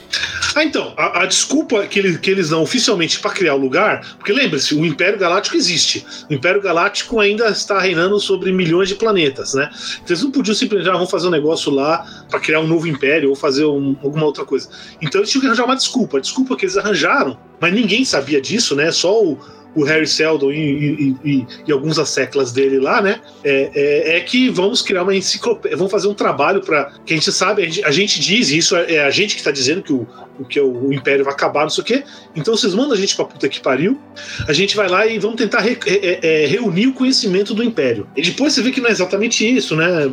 [0.55, 4.15] Ah, então, a, a desculpa que eles, que eles dão oficialmente para criar o lugar,
[4.17, 6.05] porque lembre-se, o Império Galáctico existe.
[6.29, 9.69] O Império Galáctico ainda está reinando sobre milhões de planetas, né?
[9.95, 12.87] Então, eles não podiam simplesmente, ah, vamos fazer um negócio lá para criar um novo
[12.87, 14.69] império ou fazer um, alguma outra coisa.
[15.01, 16.19] Então, eles tinham que arranjar uma desculpa.
[16.19, 18.93] A desculpa que eles arranjaram, mas ninguém sabia disso, né?
[18.93, 19.37] Só o
[19.75, 23.21] o Harry Seldon e, e, e, e alguns asseclas dele lá, né?
[23.43, 27.17] É, é, é, que vamos criar uma enciclopédia, vamos fazer um trabalho para que a
[27.17, 29.81] gente sabe, a gente, a gente diz, isso é, é a gente que está dizendo
[29.81, 30.07] que o,
[30.49, 32.03] que o, o, Império vai acabar, não sei o quê.
[32.35, 33.99] Então vocês mandam a gente pra puta que pariu,
[34.47, 38.07] a gente vai lá e vamos tentar re, é, reunir o conhecimento do Império.
[38.15, 40.11] E depois você vê que não é exatamente isso, né?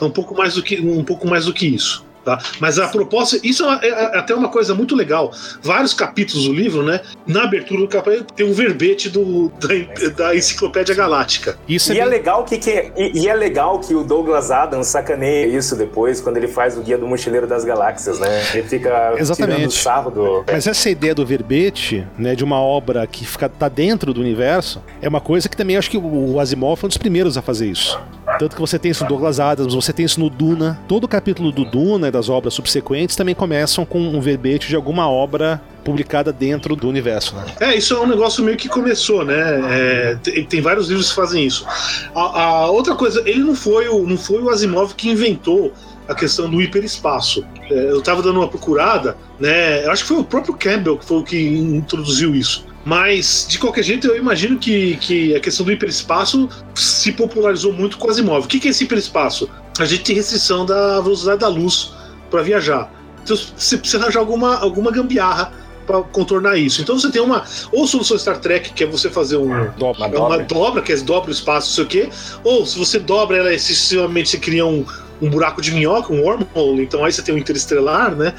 [0.00, 2.04] É um pouco mais do que um pouco mais do que isso.
[2.24, 2.38] Tá?
[2.60, 5.32] Mas a proposta, isso é, é, até uma coisa muito legal.
[5.60, 7.00] Vários capítulos do livro, né?
[7.26, 11.58] Na abertura do capítulo tem um verbete do, da, da Enciclopédia Galáctica.
[11.68, 12.08] Isso é e, é, bem...
[12.08, 16.20] é legal que, que e, e, é legal que o Douglas Adams sacaneia isso depois,
[16.20, 18.28] quando ele faz o Guia do Mochileiro das Galáxias, né?
[18.54, 19.56] Ele fica Exatamente.
[19.56, 20.44] tirando sarro do...
[20.46, 24.80] Mas essa ideia do verbete, né, de uma obra que fica, tá dentro do universo,
[25.00, 27.66] é uma coisa que também acho que o Asimov foi um dos primeiros a fazer
[27.66, 28.00] isso.
[28.38, 30.78] Tanto que você tem isso no Douglas Adams, você tem isso no Duna.
[30.88, 35.08] Todo o capítulo do Duna das obras subsequentes também começam com um verbete de alguma
[35.08, 37.44] obra publicada dentro do universo, né?
[37.60, 39.60] É, isso é um negócio meio que começou, né?
[39.70, 41.66] É, tem, tem, vários livros que fazem isso.
[42.14, 45.72] A, a, outra coisa, ele não foi, o, não foi o Asimov que inventou
[46.08, 47.44] a questão do hiperespaço.
[47.70, 49.84] É, eu estava dando uma procurada, né?
[49.84, 52.64] Eu acho que foi o próprio Campbell que foi o que introduziu isso.
[52.84, 57.96] Mas, de qualquer jeito, eu imagino que, que a questão do hiperespaço se popularizou muito
[57.96, 58.44] com o Asimov.
[58.44, 59.48] O que é esse hiperespaço?
[59.78, 61.92] A gente tem restrição da velocidade da luz
[62.30, 62.92] para viajar.
[63.22, 65.52] Então você precisa arranjar alguma, alguma gambiarra
[65.86, 66.80] para contornar isso.
[66.82, 70.38] Então você tem uma ou solução Star Trek que é você fazer um, dobra, uma,
[70.38, 70.82] dobra.
[70.82, 72.10] que é dobra o espaço, não sei o quê,
[72.44, 74.84] ou se você dobra ela excessivamente você cria um,
[75.20, 76.82] um buraco de minhoca, um wormhole.
[76.82, 78.34] Então aí você tem um interestelar, né?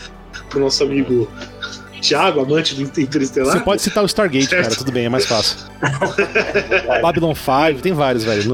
[0.50, 1.30] Pro nosso amigo
[2.04, 3.54] Thiago, amante do Interestelar.
[3.54, 4.64] Você pode citar o Stargate, certo.
[4.64, 5.58] cara, tudo bem, é mais fácil.
[7.02, 8.54] Babylon 5, tem vários, velho.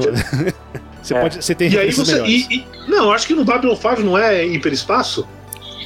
[1.02, 1.20] Você, é.
[1.20, 4.18] pode, você tem e aí você, e, e, Não, acho que no Babylon 5 não
[4.18, 5.26] é hiperespaço?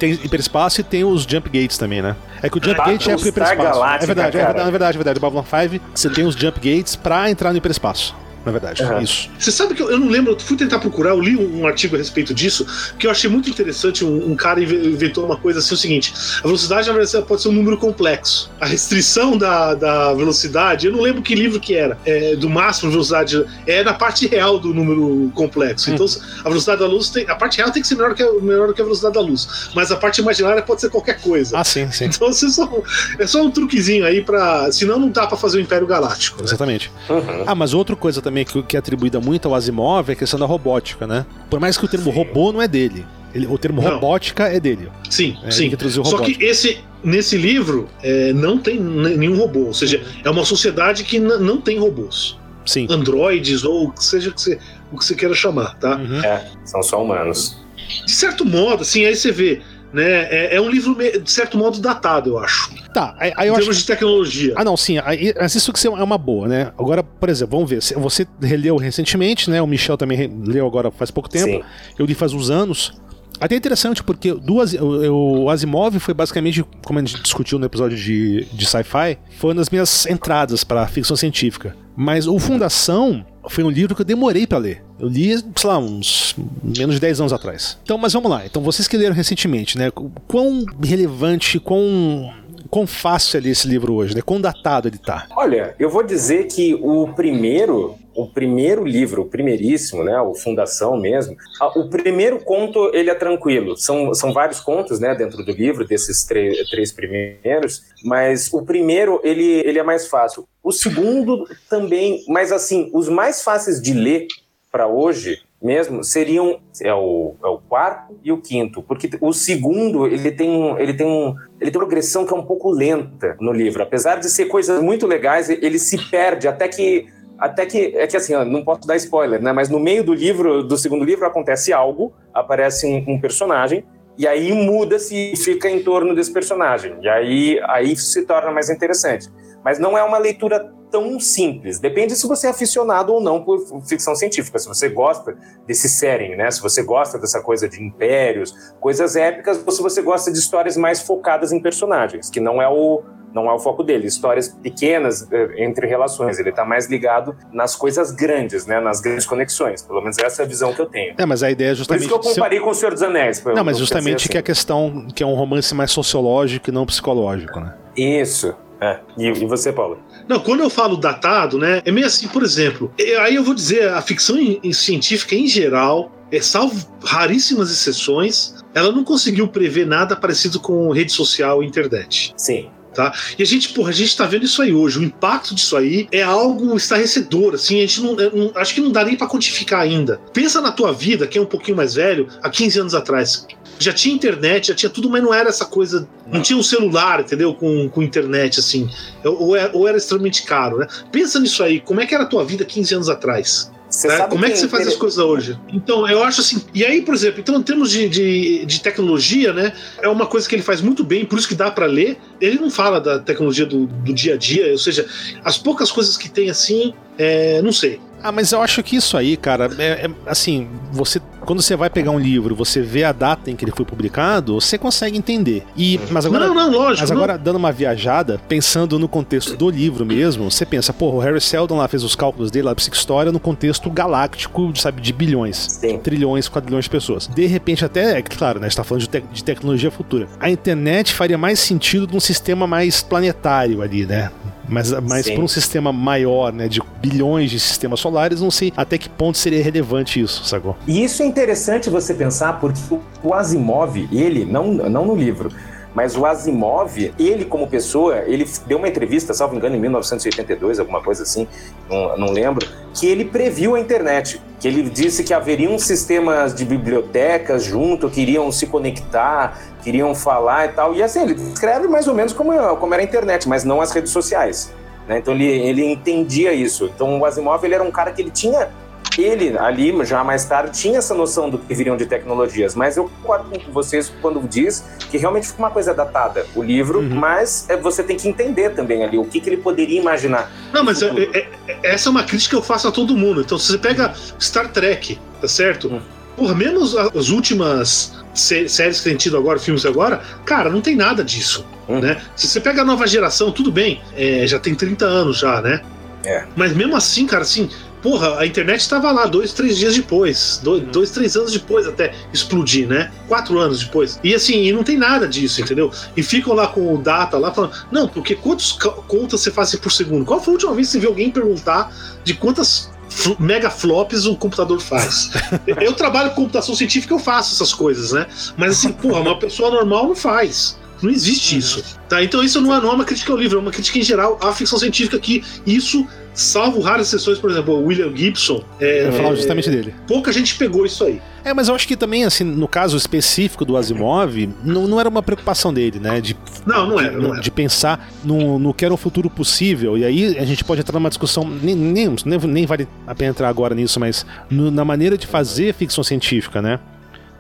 [0.01, 2.17] Tem hiperespaço e tem os jump gates também, né?
[2.43, 3.63] É que o jump gate é pro hiperespaço.
[3.63, 5.21] É verdade, é verdade, é verdade, é verdade.
[5.21, 8.83] No Babylon 5 você tem os jump gates pra entrar no hiperespaço na verdade.
[8.83, 9.01] Uhum.
[9.01, 9.31] Isso.
[9.39, 11.67] Você sabe que eu, eu, não lembro, eu fui tentar procurar, eu li um, um,
[11.67, 12.67] artigo a respeito disso,
[12.99, 14.05] que eu achei muito interessante.
[14.05, 17.49] Um, um, cara inventou uma coisa assim: o seguinte, a velocidade, na verdade, pode ser
[17.49, 18.51] um número complexo.
[18.61, 22.91] A restrição da, da velocidade, eu não lembro que livro que era, é, do máximo
[22.91, 25.91] de velocidade, é na parte real do número complexo.
[25.91, 26.41] Então, hum.
[26.45, 27.29] a velocidade da luz tem.
[27.29, 29.71] A parte real tem que ser menor que, a, menor que a velocidade da luz.
[29.75, 31.59] Mas a parte imaginária pode ser qualquer coisa.
[31.59, 32.07] Ah, sim, sim.
[32.07, 32.83] Então, é só,
[33.19, 34.71] é só um truquezinho aí pra.
[34.71, 36.39] Senão não dá pra fazer o Império Galáctico.
[36.39, 36.45] Né?
[36.45, 36.91] Exatamente.
[37.09, 37.45] Uhum.
[37.47, 40.17] Ah, mas outra coisa também que, que é atribuída atribuída muito ao Asimov é a
[40.17, 41.27] questão da robótica, né?
[41.51, 42.17] Por mais que o termo sim.
[42.17, 43.05] robô não é dele.
[43.35, 43.91] Ele, o termo não.
[43.91, 44.89] robótica é dele.
[45.11, 45.69] Sim, é, sim.
[45.69, 49.67] Que Só que esse, nesse livro é, não tem nenhum robô.
[49.67, 52.39] Ou seja, é uma sociedade que não tem robôs.
[52.65, 52.87] Sim.
[52.89, 54.59] Androides ou seja que você,
[54.91, 55.97] o que você queira chamar, tá?
[55.97, 56.25] Uhum.
[56.25, 57.59] É, são só humanos.
[58.07, 59.61] De certo modo, assim, aí você vê
[59.95, 60.29] né?
[60.31, 62.71] É, é um livro, de certo modo, datado, eu acho.
[62.93, 63.81] Tá, aí, aí eu em termos acho...
[63.81, 64.55] de tecnologia.
[64.57, 64.99] Ah, não, sim.
[65.05, 66.73] Aí, isso que é uma boa, né?
[66.79, 67.81] Agora, por exemplo, vamos ver.
[68.01, 69.63] Você releu recentemente, né?
[69.63, 71.47] O Michel também leu agora faz pouco tempo.
[71.47, 71.63] Sim.
[71.99, 72.93] Eu li faz uns anos.
[73.41, 77.97] Até interessante, porque duas, o, o Asimov foi basicamente, como a gente discutiu no episódio
[77.97, 81.77] de, de sci-fi, foi uma das minhas entradas para ficção científica.
[81.97, 84.83] Mas o Fundação foi um livro que eu demorei para ler.
[84.99, 87.79] Eu li, sei lá, uns menos de 10 anos atrás.
[87.83, 88.45] Então, mas vamos lá.
[88.47, 89.91] Então, vocês que leram recentemente, né?
[90.27, 92.33] Quão relevante, quão
[92.71, 94.21] quão fácil é ler esse livro hoje, né?
[94.21, 95.27] Quão datado ele tá?
[95.37, 100.97] Olha, eu vou dizer que o primeiro, o primeiro livro, o primeiríssimo, né, o Fundação
[100.97, 101.37] mesmo,
[101.77, 103.77] o primeiro conto ele é tranquilo.
[103.77, 109.61] São, são vários contos, né, dentro do livro desses três primeiros, mas o primeiro ele,
[109.67, 110.47] ele é mais fácil.
[110.63, 114.27] O segundo também, mas assim, os mais fáceis de ler
[114.71, 120.07] para hoje mesmo seriam é o, é o quarto e o quinto, porque o segundo
[120.07, 123.51] ele tem ele tem um, ele tem uma progressão que é um pouco lenta no
[123.51, 127.07] livro, apesar de ser coisas muito legais, ele se perde até que
[127.39, 129.53] até que é que assim, não posso dar spoiler, né?
[129.53, 133.85] Mas no meio do livro, do segundo livro acontece algo, aparece um, um personagem
[134.17, 136.97] e aí muda-se e fica em torno desse personagem.
[137.03, 139.29] E aí aí se torna mais interessante.
[139.65, 141.81] Mas não é uma leitura tão simples.
[141.81, 146.37] Depende se você é aficionado ou não por ficção científica, se você gosta desse setting,
[146.37, 146.49] né?
[146.53, 150.77] Se você gosta dessa coisa de impérios, coisas épicas, ou se você gosta de histórias
[150.77, 153.03] mais focadas em personagens, que não é o
[153.35, 154.07] não é o foco dele.
[154.07, 156.39] Histórias pequenas eh, entre relações.
[156.39, 158.79] Ele está mais ligado nas coisas grandes, né?
[158.79, 159.83] Nas grandes conexões.
[159.83, 161.17] Pelo menos essa é a visão que eu tenho.
[161.19, 162.07] É, mas a ideia é justamente.
[162.07, 163.43] Por isso que eu comparei com o Senhor dos Anéis.
[163.45, 164.29] Não, mas justamente assim.
[164.29, 167.75] que a questão que é um romance mais sociológico e não psicológico, né?
[167.97, 168.55] Isso.
[168.81, 169.01] É.
[169.17, 169.99] E, e, você, Paulo?
[170.29, 173.89] Não, quando eu falo datado, né, é meio assim, por exemplo, aí eu vou dizer,
[173.89, 179.87] a ficção em, em científica em geral, é, salvo raríssimas exceções, ela não conseguiu prever
[179.87, 182.35] nada parecido com rede social e internet.
[182.37, 182.69] Sim.
[182.95, 183.13] Tá?
[183.37, 185.01] E a gente, porra, a gente tá vendo isso aí hoje.
[185.01, 188.93] O impacto disso aí é algo estarrecedor, assim, a gente não, não acho que não
[188.93, 190.21] dá nem para quantificar ainda.
[190.33, 193.47] Pensa na tua vida, que é um pouquinho mais velho, há 15 anos atrás
[193.79, 196.09] já tinha internet, já tinha tudo, mas não era essa coisa.
[196.27, 197.55] Não, não tinha um celular, entendeu?
[197.55, 198.89] Com, com internet, assim.
[199.25, 200.87] Ou era, ou era extremamente caro, né?
[201.11, 203.71] Pensa nisso aí, como é que era a tua vida 15 anos atrás?
[204.03, 204.19] Né?
[204.29, 205.57] Como é que você faz as coisas hoje?
[205.73, 206.61] Então, eu acho assim.
[206.75, 209.73] E aí, por exemplo, então, em termos de, de, de, tecnologia, né?
[210.03, 212.19] É uma coisa que ele faz muito bem, por isso que dá para ler.
[212.41, 215.07] Ele não fala da tecnologia do, do dia a dia, ou seja,
[215.45, 218.01] as poucas coisas que tem assim, é, não sei.
[218.23, 221.91] Ah, mas eu acho que isso aí, cara, é, é, assim, você quando você vai
[221.91, 225.65] pegar um livro, você vê a data em que ele foi publicado, você consegue entender.
[225.77, 227.03] E mas agora, não, não, lógico.
[227.03, 227.43] Mas agora não.
[227.43, 231.77] dando uma viajada, pensando no contexto do livro mesmo, você pensa, pô, o Harry Seldon
[231.77, 235.99] lá fez os cálculos dele lá História no contexto galáctico, sabe, de bilhões, Sim.
[235.99, 237.27] trilhões, quadrilhões de pessoas.
[237.27, 240.29] De repente até, é claro, né, está falando de, te de tecnologia futura.
[240.39, 244.31] A internet faria mais sentido num sistema mais planetário ali, né?
[244.69, 248.97] Mas, mas para um sistema maior, né, de bilhões de sistemas solares, não sei até
[248.97, 250.77] que ponto seria relevante isso, sacou?
[250.87, 252.81] E isso é interessante você pensar, porque
[253.23, 255.51] o Asimov, ele, não, não no livro,
[255.95, 261.01] mas o Asimov, ele como pessoa, ele deu uma entrevista, salvo engano, em 1982, alguma
[261.01, 261.47] coisa assim,
[261.89, 266.65] não, não, lembro, que ele previu a internet, que ele disse que haveriam sistemas de
[266.65, 270.95] bibliotecas junto, que iriam se conectar, queriam falar e tal.
[270.95, 273.93] E assim, ele descreve mais ou menos como, como era a internet, mas não as
[273.93, 274.73] redes sociais.
[275.07, 275.19] Né?
[275.19, 276.91] Então ele, ele entendia isso.
[276.95, 278.69] Então o Asimov ele era um cara que ele tinha
[279.17, 283.09] ele ali, já mais tarde, tinha essa noção do que viriam de tecnologias, mas eu
[283.09, 287.15] concordo com vocês quando diz que realmente ficou uma coisa datada, o livro, uhum.
[287.15, 290.51] mas é, você tem que entender também ali o que, que ele poderia imaginar.
[290.73, 293.41] Não, mas é, é, é, essa é uma crítica que eu faço a todo mundo.
[293.41, 295.89] Então, se você pega Star Trek, tá certo?
[295.89, 296.01] Uhum.
[296.37, 301.23] Porra, menos as últimas séries que tem tido agora, filmes agora, cara, não tem nada
[301.23, 301.65] disso.
[301.89, 302.01] Hum.
[302.01, 302.21] Né?
[302.35, 305.81] Se você pega a nova geração, tudo bem, é, já tem 30 anos já, né?
[306.25, 306.45] É.
[306.57, 307.69] Mas mesmo assim, cara, assim,
[308.03, 310.87] porra, a internet estava lá dois, três dias depois, dois, hum.
[310.91, 313.13] dois, três anos depois até explodir, né?
[313.29, 314.19] Quatro anos depois.
[314.25, 315.91] E assim, e não tem nada disso, entendeu?
[316.17, 319.93] E ficam lá com o data lá falando, não, porque quantos contas você faz por
[319.93, 320.25] segundo?
[320.25, 321.95] Qual foi a última vez que você viu alguém perguntar
[322.25, 322.91] de quantas
[323.39, 325.31] mega flops o computador faz.
[325.67, 328.27] eu trabalho com computação científica, eu faço essas coisas, né?
[328.57, 330.79] Mas assim, porra, uma pessoa normal não faz.
[331.03, 331.59] Não existe uhum.
[331.59, 331.99] isso.
[332.09, 332.23] Tá?
[332.23, 334.39] Então isso não é, não é uma crítica ao livro, é uma crítica em geral
[334.43, 338.65] à ficção científica que isso, salvo raras exceções, por exemplo, o William Gibson.
[338.81, 339.95] É, eu falar justamente dele.
[340.07, 341.21] Pouca gente pegou isso aí.
[341.45, 345.09] É, mas eu acho que também, assim, no caso específico do Asimov, não, não era
[345.09, 346.19] uma preocupação dele, né?
[346.19, 347.13] De, não, não era.
[347.13, 347.41] Não de, era.
[347.43, 349.99] de pensar no, no que era um futuro possível.
[349.99, 353.31] E aí a gente pode entrar numa discussão, nem, nem, nem, nem vale a pena
[353.31, 356.81] entrar agora nisso, mas no, na maneira de fazer ficção científica, né?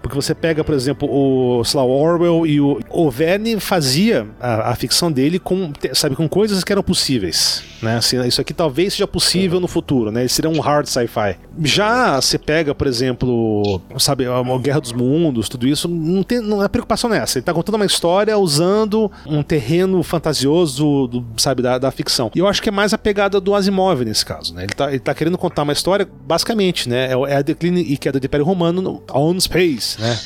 [0.04, 4.74] Porque você pega, por exemplo, o Slow Orwell e o, o Verne fazia a, a,
[4.74, 7.96] ficção dele com, sabe, com coisas que eram possíveis, né?
[7.96, 10.28] Assim, isso aqui talvez seja possível no futuro, né?
[10.28, 11.38] Seria um hard sci-fi.
[11.62, 16.38] Já você pega, por exemplo, sabe, a, a Guerra dos Mundos, tudo isso, não tem
[16.38, 17.38] não é preocupação nessa.
[17.38, 22.30] Ele tá contando uma história usando um terreno fantasioso, do, sabe, da, da ficção.
[22.34, 24.64] E eu acho que é mais a pegada do Asimov nesse caso, né?
[24.64, 27.06] Ele tá, ele tá querendo contar uma história, basicamente, né?
[27.06, 30.18] É, é a declínio e queda do Império Romano no, on space, né?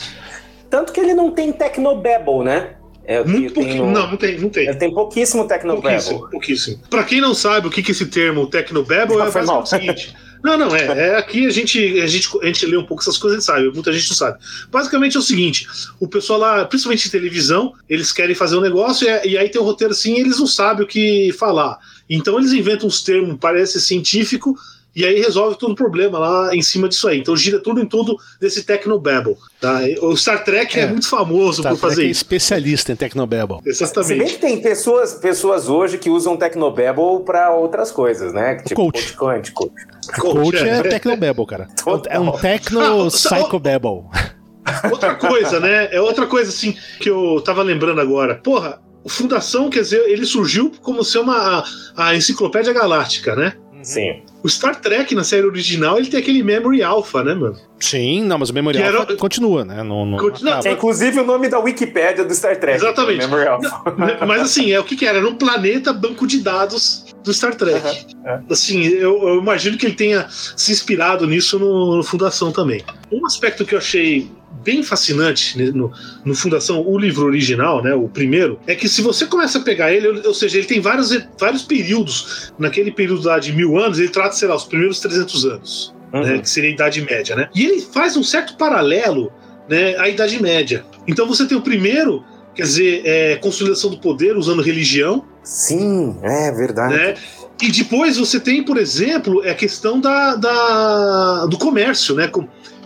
[0.71, 2.75] Tanto que ele não tem Tecnobabble, né?
[3.05, 3.91] É, Muito pouquinho.
[3.91, 4.69] Não, não tem, não tem.
[4.69, 5.91] Ele tem pouquíssimo Tecnobabble.
[5.91, 6.83] Pouquíssimo, pouquíssimo.
[6.91, 10.15] Pra quem não sabe o que, que esse termo Tecnobabble é, é o seguinte.
[10.43, 11.17] Não, não, é, é.
[11.17, 13.93] Aqui a gente, a, gente, a gente lê um pouco essas coisas e sabe, muita
[13.93, 14.39] gente não sabe.
[14.71, 15.67] Basicamente é o seguinte:
[15.99, 19.61] o pessoal lá, principalmente em televisão, eles querem fazer um negócio e, e aí tem
[19.61, 21.79] um roteiro assim e eles não sabem o que falar.
[22.09, 24.55] Então eles inventam uns termos, parece científico,
[24.95, 27.21] e aí resolve todo o problema lá em cima disso aí.
[27.21, 29.37] Então gira tudo em tudo desse Tecnobabble.
[29.61, 29.81] Tá?
[30.03, 32.21] O Star Trek é, é muito famoso Star por fazer Trek é isso.
[32.21, 33.59] É especialista em Tecnobabble.
[33.65, 34.09] Exatamente.
[34.09, 38.57] Se bem que tem pessoas, pessoas hoje que usam Tecnobabble para outras coisas, né?
[38.57, 39.13] Tipo coach.
[39.13, 39.73] coach quântico.
[40.19, 41.69] Coach, coach é, é Tecnobabble, cara.
[41.85, 42.13] Total.
[42.13, 44.05] É um Tecno-Psychobabble.
[44.91, 45.89] Outra coisa, né?
[45.93, 48.37] É outra coisa assim que eu tava lembrando agora.
[48.37, 51.65] Porra, Fundação, quer dizer, ele surgiu como ser uma
[51.97, 53.55] a, a enciclopédia galáctica, né?
[53.83, 54.23] Sim.
[54.43, 57.57] O Star Trek, na série original, ele tem aquele Memory Alpha, né, mano?
[57.81, 59.17] Sim, não, mas o Memory que Alpha era...
[59.17, 59.83] continua, né?
[59.83, 60.17] No, no...
[60.19, 62.79] Continua, é inclusive o nome da Wikipédia do Star Trek.
[62.79, 63.19] Exatamente.
[63.19, 63.83] Memory Alpha.
[63.97, 65.19] Não, mas assim, é o que, que era?
[65.19, 68.07] Era um planeta banco de dados do Star Trek.
[68.25, 68.41] é.
[68.51, 72.83] Assim, eu, eu, imagino que ele tenha se inspirado nisso no, no Fundação também.
[73.13, 74.29] Um aspecto que eu achei
[74.63, 75.93] bem fascinante no,
[76.25, 79.93] no, Fundação, o livro original, né, o primeiro, é que se você começa a pegar
[79.93, 82.53] ele, ou seja, ele tem vários, vários períodos.
[82.59, 86.23] Naquele período lá de mil anos, ele trata, sei lá, os primeiros 300 anos, uhum.
[86.23, 87.49] né, que seria a Idade Média, né?
[87.55, 89.33] E ele faz um certo paralelo
[89.69, 90.85] né, à Idade Média.
[91.07, 95.25] Então você tem o primeiro, quer dizer, é, consolidação do poder usando religião.
[95.43, 96.95] Sim, é verdade.
[96.95, 97.15] Né?
[97.61, 102.31] E depois você tem, por exemplo, a questão da, da do comércio, né?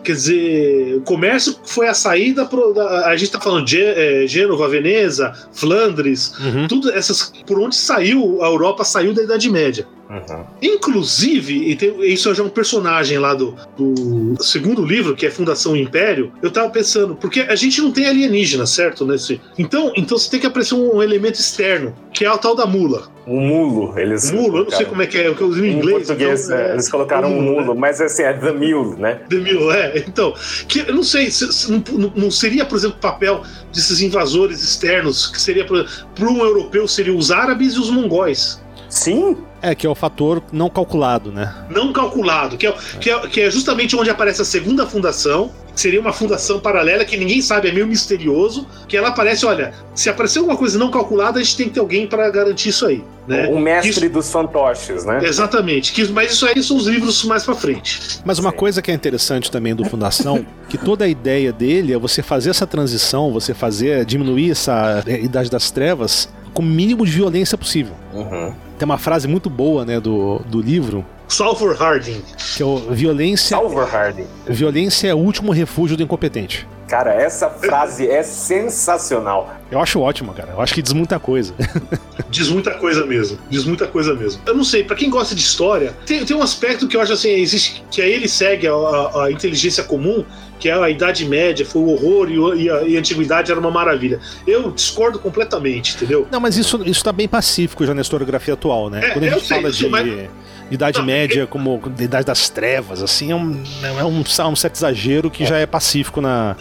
[0.03, 2.45] Quer dizer, o comércio foi a saída.
[2.45, 6.67] Pro, a gente está falando de é, Gênova, Veneza, Flandres, uhum.
[6.67, 7.33] tudo essas.
[7.47, 9.87] Por onde saiu, a Europa saiu da Idade Média.
[10.13, 10.45] Uhum.
[10.61, 15.75] Inclusive, e isso já é um personagem lá do, do, segundo livro, que é Fundação
[15.75, 19.07] Império, eu tava pensando, porque a gente não tem alienígena, certo?
[19.07, 22.67] Nesse, então, então você tem que aparecer um elemento externo, que é o tal da
[22.67, 23.11] mula.
[23.27, 24.31] O mulo, eles.
[24.33, 26.11] Mulo, eu não sei como é que é, o que eu em inglês.
[26.11, 27.81] Em português, então, é, eles colocaram um mulo, né?
[27.81, 29.21] mas assim, é the mule, né?
[29.31, 30.05] The mule, é.
[30.07, 30.35] Então,
[30.69, 34.63] que, eu não sei, se, se, não, não, seria, por exemplo, o papel desses invasores
[34.63, 38.62] externos, que seria, para um europeu, seriam os árabes e os mongóis.
[38.93, 41.51] Sim, é, que é o fator não calculado, né?
[41.71, 45.81] Não calculado, que é, que é, que é justamente onde aparece a segunda fundação, que
[45.81, 50.11] seria uma fundação paralela que ninguém sabe, é meio misterioso, que ela aparece, olha, se
[50.11, 53.03] aparecer alguma coisa não calculada, a gente tem que ter alguém para garantir isso aí.
[53.27, 53.49] Né?
[53.49, 54.11] O mestre isso...
[54.11, 55.21] dos fantoches, né?
[55.25, 58.21] Exatamente, que, mas isso aí são os livros mais para frente.
[58.27, 58.57] Mas uma Sim.
[58.59, 62.51] coisa que é interessante também do Fundação, que toda a ideia dele é você fazer
[62.51, 67.95] essa transição, você fazer, diminuir essa idade das trevas com o mínimo de violência possível.
[68.13, 68.53] Uhum.
[68.83, 71.07] Tem uma frase muito boa, né, do, do livro.
[71.29, 72.21] Salvor Harding.
[72.57, 73.57] Que é o violência.
[73.57, 74.27] Salvor Harding.
[74.45, 76.67] Violência é o último refúgio do incompetente.
[76.93, 79.57] Cara, essa frase é sensacional.
[79.71, 80.51] Eu acho ótimo, cara.
[80.51, 81.55] Eu acho que diz muita coisa.
[82.29, 83.39] diz muita coisa mesmo.
[83.49, 84.43] Diz muita coisa mesmo.
[84.45, 87.15] Eu não sei, para quem gosta de história, tem, tem um aspecto que eu acho
[87.15, 90.23] assim, existe, que aí ele segue a, a, a inteligência comum,
[90.61, 93.71] que é a Idade Média, foi o horror e, a, e a Antiguidade era uma
[93.71, 94.21] maravilha.
[94.47, 96.29] Eu discordo completamente, entendeu?
[96.31, 99.01] Não, mas isso, isso tá bem pacífico já na historiografia atual, né?
[99.03, 99.89] É, Quando a gente fala de.
[99.89, 100.29] Mas...
[100.71, 105.31] Idade não, Média como Idade das Trevas, assim, é um, é um, um certo exagero
[105.31, 106.55] que já é pacífico na.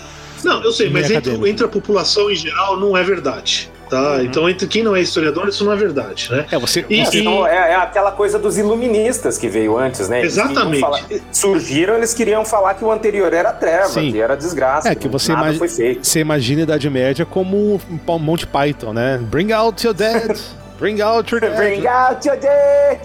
[0.44, 3.70] Não, eu sei, mas entre, entre, a população em geral não é verdade.
[3.90, 4.14] Tá?
[4.14, 4.22] Uhum.
[4.22, 6.46] Então, entre quem não é historiador, isso não é verdade, né?
[6.50, 7.20] É, você, e, você...
[7.20, 10.20] Então, é, é, aquela coisa dos iluministas que veio antes, né?
[10.20, 10.80] Eles Exatamente.
[10.80, 14.14] Falar, surgiram, eles queriam falar que o anterior era treva, Sim.
[14.14, 14.88] que era desgraça.
[14.88, 15.60] É, que você, imagi
[16.02, 19.20] você imagina a Idade Média como um Monte Python, né?
[19.30, 20.40] Bring out your dead.
[20.82, 21.58] Bring out your dead.
[21.58, 23.00] Bring out your dead.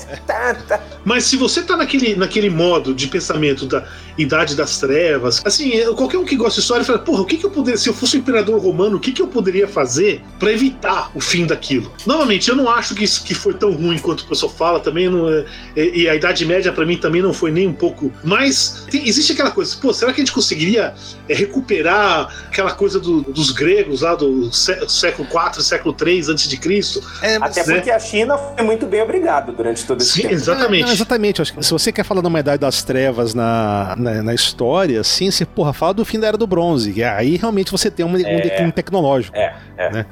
[1.04, 3.84] Mas se você tá naquele, naquele modo de pensamento da
[4.16, 7.44] Idade das Trevas, assim, qualquer um que gosta de história fala, porra, o que, que
[7.44, 10.50] eu poderia, se eu fosse o imperador romano, o que, que eu poderia fazer para
[10.50, 11.92] evitar o fim daquilo?
[12.06, 15.10] Novamente, eu não acho que isso que foi tão ruim quanto o pessoal fala, também
[15.10, 15.44] não é,
[15.76, 19.32] e a Idade Média para mim também não foi nem um pouco, mas tem, existe
[19.32, 20.94] aquela coisa, pô, será que a gente conseguiria
[21.28, 26.56] é, recuperar aquela coisa do, dos gregos lá do século 4, século 3 antes de
[26.56, 27.02] Cristo?
[27.20, 27.65] É, Até né?
[27.74, 30.34] Porque a China foi muito bem obrigado durante todo esse Sim, tempo.
[30.34, 30.82] Exatamente.
[30.82, 31.42] É, não, exatamente.
[31.44, 35.44] Se você quer falar de uma idade das trevas na, na, na, história, assim, você,
[35.44, 36.92] porra, fala do fim da Era do Bronze.
[36.92, 39.36] Que aí realmente você tem um, é, um declínio tecnológico.
[39.36, 39.90] É, é.
[39.90, 40.06] Né?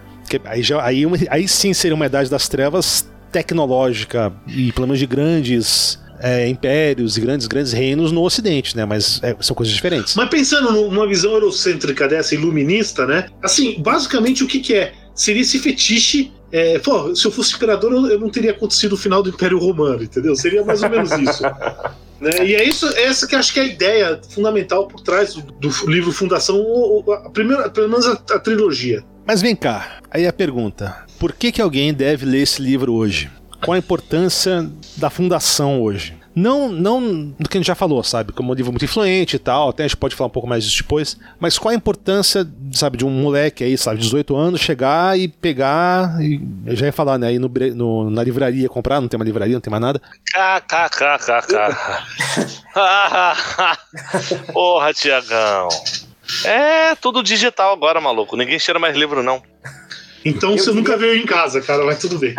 [0.44, 5.06] aí, já, aí, aí sim seria uma idade das trevas tecnológica e pelo menos de
[5.06, 8.84] grandes é, impérios e grandes, grandes reinos no Ocidente, né?
[8.84, 10.14] Mas é, são coisas diferentes.
[10.14, 13.26] Mas pensando numa visão eurocêntrica dessa, iluminista, né?
[13.42, 14.92] Assim, basicamente o que, que é?
[15.14, 16.32] Seria esse fetiche.
[16.56, 20.04] É, pô, se eu fosse imperador, eu não teria acontecido o final do Império Romano,
[20.04, 20.36] entendeu?
[20.36, 21.42] Seria mais ou menos isso.
[22.20, 22.46] Né?
[22.46, 25.90] E é isso, essa que acho que é a ideia fundamental por trás do, do
[25.90, 29.04] livro Fundação, a primeira, pelo menos a, a, trilogia.
[29.26, 33.28] Mas vem cá, aí a pergunta: por que, que alguém deve ler esse livro hoje?
[33.64, 36.14] qual a importância da fundação hoje.
[36.34, 38.32] Não, não do que a gente já falou, sabe?
[38.32, 40.64] Como um livro muito influente e tal, até a gente pode falar um pouco mais
[40.64, 41.16] disso depois.
[41.38, 46.20] Mas qual a importância, sabe, de um moleque aí, sabe, 18 anos, chegar e pegar.
[46.20, 47.28] E eu já ia falar, né?
[47.28, 50.00] Aí no, no, na livraria comprar, não tem uma livraria, não tem mais nada.
[50.32, 51.54] KKKKK.
[54.52, 55.68] Porra, Tiagão.
[56.44, 58.36] É tudo digital agora, maluco.
[58.36, 59.42] Ninguém cheira mais livro, não.
[60.24, 62.34] Então eu você nunca veio em casa, cara, mas tudo bem.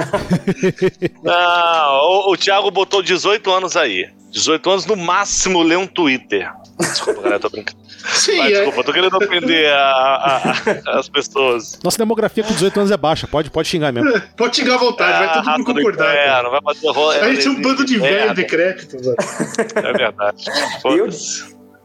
[1.24, 4.10] Não, o, o Thiago botou 18 anos aí.
[4.32, 6.52] 18 anos no máximo lê um Twitter.
[6.78, 7.78] Desculpa, galera, tô brincando.
[8.14, 8.56] Sim, Mas, é...
[8.56, 10.52] desculpa, tô querendo ofender a, a,
[10.88, 11.80] a, as pessoas.
[11.84, 14.10] Nossa demografia com 18 anos é baixa, pode, pode xingar mesmo.
[14.10, 16.16] É, pode xingar à vontade, vai todo mundo concordar.
[16.16, 18.98] É, não vai fazer rolo, a gente é um bando de velho decrépito.
[19.76, 20.44] É verdade.
[20.84, 21.10] Eu,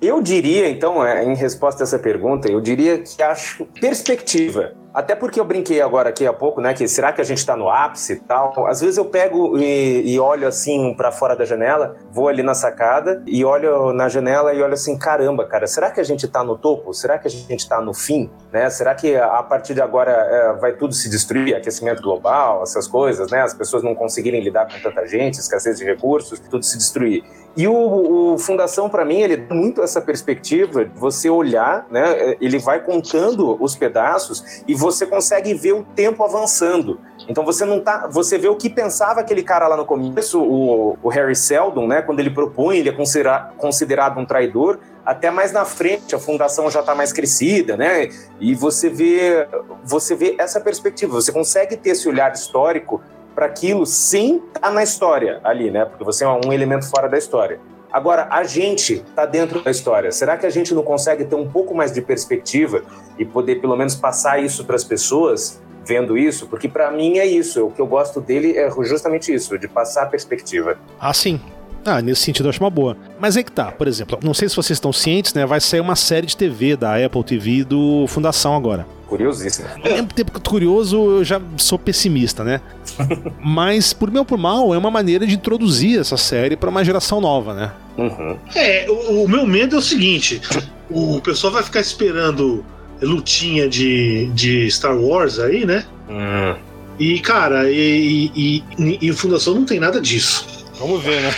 [0.03, 4.75] eu diria, então, é, em resposta a essa pergunta, eu diria que acho perspectiva.
[4.93, 6.75] Até porque eu brinquei agora aqui há pouco, né?
[6.75, 8.67] Que será que a gente está no ápice e tal?
[8.67, 12.55] Às vezes eu pego e, e olho assim para fora da janela, vou ali na
[12.55, 16.43] sacada e olho na janela e olho assim, caramba, cara, será que a gente está
[16.43, 16.93] no topo?
[16.93, 18.29] Será que a gente está no fim?
[18.53, 18.69] Né?
[18.69, 21.55] Será que a partir de agora é, vai tudo se destruir?
[21.55, 23.43] Aquecimento global, essas coisas, né?
[23.43, 27.23] As pessoas não conseguirem lidar com tanta gente, escassez de recursos, tudo se destruir.
[27.57, 32.37] E o, o Fundação, para mim, ele dá muito essa perspectiva de você olhar, né?
[32.41, 36.99] Ele vai contando os pedaços e você consegue ver o tempo avançando.
[37.29, 40.97] Então você não tá, você vê o que pensava aquele cara lá no começo, o,
[41.03, 42.01] o Harry Seldon, né?
[42.01, 44.79] Quando ele propõe, ele é considera, considerado um traidor.
[45.05, 48.09] Até mais na frente, a fundação já está mais crescida, né?
[48.41, 49.47] E você vê,
[49.85, 51.13] você vê essa perspectiva.
[51.13, 53.03] Você consegue ter esse olhar histórico
[53.35, 55.85] para aquilo estar tá na história ali, né?
[55.85, 57.61] Porque você é um elemento fora da história.
[57.93, 60.13] Agora, a gente está dentro da história.
[60.13, 62.83] Será que a gente não consegue ter um pouco mais de perspectiva
[63.19, 66.47] e poder, pelo menos, passar isso para as pessoas vendo isso?
[66.47, 67.67] Porque, para mim, é isso.
[67.67, 70.79] O que eu gosto dele é justamente isso, de passar a perspectiva.
[71.01, 71.41] Ah, sim.
[71.85, 72.97] Ah, nesse sentido eu acho uma boa.
[73.19, 75.47] Mas é que tá, por exemplo, não sei se vocês estão cientes, né?
[75.47, 78.87] Vai sair uma série de TV da Apple TV do Fundação agora.
[79.11, 79.67] Curiosíssimo.
[79.85, 82.61] Ao mesmo tempo que eu tô curioso, eu já sou pessimista, né?
[83.45, 86.85] Mas, por bem ou por mal, é uma maneira de introduzir essa série para uma
[86.85, 87.73] geração nova, né?
[87.99, 88.39] Uhum.
[88.55, 90.41] É, o, o, meu medo é o seguinte:
[90.89, 92.65] o pessoal vai ficar esperando
[93.03, 95.85] lutinha de, de Star Wars aí, né?
[96.09, 96.57] Uhum.
[97.01, 100.47] E, cara, e, e, e, e Fundação não tem nada disso.
[100.79, 101.35] Vamos ver, né?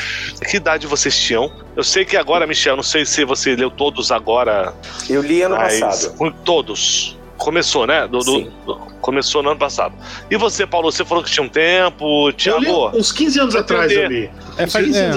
[0.47, 1.51] Que idade vocês tinham?
[1.75, 4.75] Eu sei que agora, Michel, não sei se você leu todos agora.
[5.09, 6.35] Eu li ano passado.
[6.45, 7.16] Todos.
[7.43, 8.07] Começou, né?
[8.07, 9.93] Do, do, do, começou no ano passado.
[10.30, 12.30] E você, Paulo, você falou que tinha um tempo.
[12.34, 12.97] Tiago?
[12.97, 14.30] Uns 15 anos atrás eu li.
[14.57, 15.11] É, faz, é,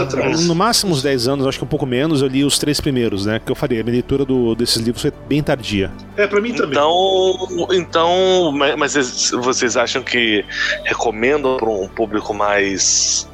[0.47, 3.27] no máximo uns 10 anos, acho que um pouco menos, eu li os três primeiros,
[3.27, 3.39] né?
[3.45, 5.91] Que eu falei, a minha leitura do, desses livros foi bem tardia.
[6.17, 6.71] É, pra mim também.
[6.71, 10.43] Então, então mas vocês acham que
[10.83, 13.29] recomendam para um público mais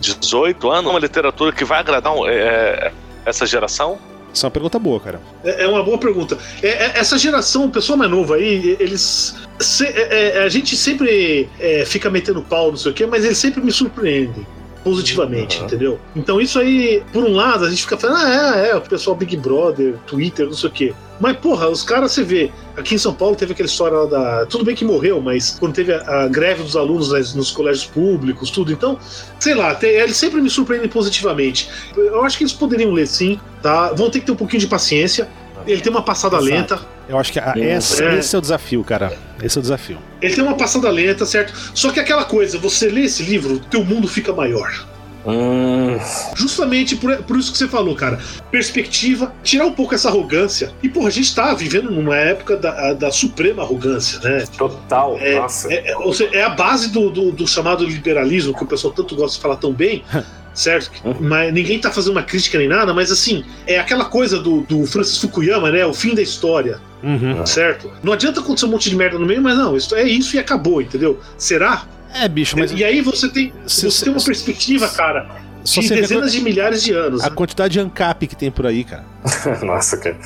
[0.00, 2.92] 18 anos uma literatura que vai agradar é,
[3.24, 3.98] essa geração?
[4.34, 5.20] Essa é uma pergunta boa, cara.
[5.44, 6.36] É, é uma boa pergunta.
[6.60, 9.36] É, é, essa geração, o pessoal mais novo aí, eles.
[9.60, 11.48] Se, é, é, a gente sempre
[11.86, 14.44] fica metendo pau, não sei o quê, mas eles sempre me surpreendem
[14.84, 15.64] positivamente, uhum.
[15.64, 16.00] entendeu?
[16.14, 19.16] Então isso aí, por um lado, a gente fica falando, ah, é, é, o pessoal
[19.16, 20.94] Big Brother, Twitter, não sei o quê.
[21.18, 24.46] Mas, porra, os caras, você vê, aqui em São Paulo teve aquela história lá da.
[24.46, 28.50] Tudo bem que morreu, mas quando teve a, a greve dos alunos nos colégios públicos,
[28.50, 28.72] tudo.
[28.72, 28.98] Então,
[29.38, 31.70] sei lá, tem, eles sempre me surpreendem positivamente.
[31.96, 33.92] Eu acho que eles poderiam ler sim, tá?
[33.92, 35.28] Vão ter que ter um pouquinho de paciência.
[35.66, 36.52] Ele tem uma passada Exato.
[36.52, 36.93] lenta.
[37.08, 38.18] Eu acho que a, essa, é.
[38.18, 39.16] esse é o desafio, cara.
[39.42, 39.98] Esse é o desafio.
[40.22, 41.52] Ele tem uma passada lenta, certo?
[41.74, 44.86] Só que aquela coisa, você lê esse livro, teu mundo fica maior.
[45.26, 45.98] Hum.
[46.36, 48.18] Justamente por, por, isso que você falou, cara.
[48.50, 50.72] Perspectiva, tirar um pouco essa arrogância.
[50.82, 54.44] E, porra, a gente tá vivendo numa época da, da suprema arrogância, né?
[54.56, 55.72] Total, é, nossa.
[55.72, 59.16] É, é, seja, é a base do, do, do, chamado liberalismo, que o pessoal tanto
[59.16, 60.04] gosta de falar tão bem.
[60.54, 60.90] certo?
[61.04, 61.16] Uhum.
[61.20, 64.86] Mas ninguém tá fazendo uma crítica nem nada, mas assim, é aquela coisa do, do
[64.86, 65.84] Francis Fukuyama, né?
[65.84, 66.80] O fim da história.
[67.02, 67.44] Uhum.
[67.44, 67.92] Certo?
[68.02, 70.38] Não adianta acontecer um monte de merda no meio, mas não, isso é isso e
[70.38, 71.20] acabou, entendeu?
[71.36, 71.84] Será?
[72.14, 72.72] É, bicho, mas.
[72.72, 75.28] E aí você tem, você se, tem uma perspectiva, cara,
[75.64, 77.22] só de dezenas de milhares de anos.
[77.22, 77.34] A né?
[77.34, 79.04] quantidade de ANCAP que tem por aí, cara.
[79.64, 80.16] Nossa, cara.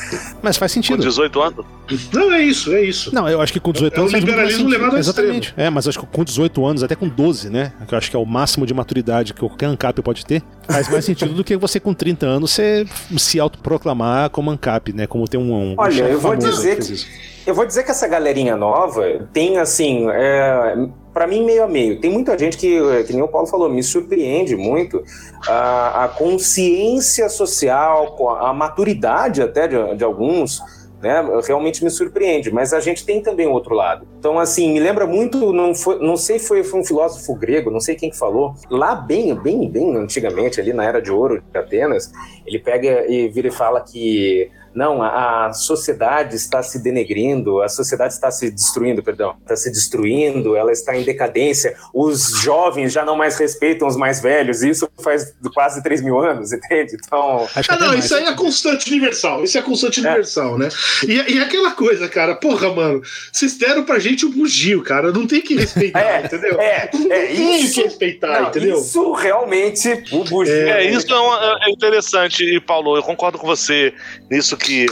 [0.42, 0.96] Mas faz sentido.
[0.96, 1.66] Com 18 anos?
[2.12, 3.14] Não, é isso, é isso.
[3.14, 4.12] Não, eu acho que com 18 é, anos.
[4.12, 5.54] É o liberalismo levado ao Exatamente.
[5.56, 7.72] É, mas acho que com 18 anos, até com 12, né?
[7.86, 10.42] Que eu acho que é o máximo de maturidade que qualquer ANCAP pode ter.
[10.68, 12.84] Faz mais sentido do que você com 30 anos você
[13.16, 15.06] se autoproclamar como ANCAP, né?
[15.06, 15.52] Como ter um.
[15.52, 17.28] um Olha, eu vou dizer que.
[17.46, 20.76] Eu vou dizer que essa galerinha nova tem, assim, é,
[21.18, 22.00] para mim, meio a meio.
[22.00, 25.02] Tem muita gente que, que nem o Paulo falou, me surpreende muito
[25.48, 30.62] a, a consciência social, a maturidade até de, de alguns.
[31.00, 34.04] Né, realmente me surpreende, mas a gente tem também o outro lado.
[34.18, 37.78] Então, assim, me lembra muito, não, foi, não sei, foi, foi um filósofo grego, não
[37.78, 41.56] sei quem que falou, lá bem, bem, bem antigamente, ali na Era de Ouro de
[41.56, 42.10] Atenas,
[42.44, 48.14] ele pega e vira e fala que não, a, sociedade está se denegrindo, a sociedade
[48.14, 53.16] está se destruindo, perdão, está se destruindo, ela está em decadência, os jovens já não
[53.16, 56.94] mais respeitam os mais velhos, e isso faz quase 3 mil anos, entende?
[56.94, 57.48] Então.
[57.68, 60.02] ah, não, isso aí é constante universal, isso é constante é.
[60.08, 60.68] universal, né?
[61.06, 63.02] E, e aquela coisa, cara, porra, mano,
[63.32, 66.60] vocês deram pra gente o um bugio, cara, não tem que respeitar, é, entendeu?
[66.60, 68.78] É, não é, tem isso, que respeitar, não, entendeu?
[68.78, 70.54] Isso realmente, o bugio.
[70.54, 73.94] É, isso é, uma, é interessante, e Paulo, eu concordo com você
[74.30, 74.86] nisso que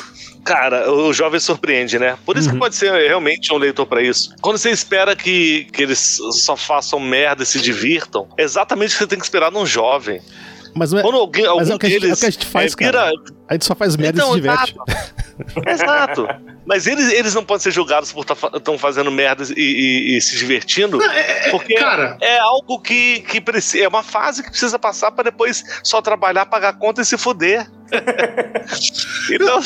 [0.47, 2.17] cara, o jovem surpreende, né?
[2.25, 2.55] Por isso uhum.
[2.55, 4.33] que pode ser realmente um leitor para isso.
[4.41, 8.93] Quando você espera que, que eles só façam merda e se divirtam, é exatamente o
[8.93, 10.23] que você tem que esperar num jovem.
[10.73, 12.47] Mas, é, Quando alguém, mas é, o que a gente, é o que a gente
[12.47, 12.93] faz, é, vira...
[12.93, 13.13] cara.
[13.49, 14.75] A gente só faz merda então, e se diverte.
[15.67, 16.27] exato.
[16.67, 20.21] Mas eles, eles não podem ser julgados por estar tá, fazendo merda e, e, e,
[20.21, 20.99] se divertindo.
[20.99, 22.17] Não, é, é, porque cara...
[22.21, 23.85] é algo que, que precisa.
[23.85, 27.71] É uma fase que precisa passar para depois só trabalhar, pagar conta e se fuder.
[29.31, 29.63] então...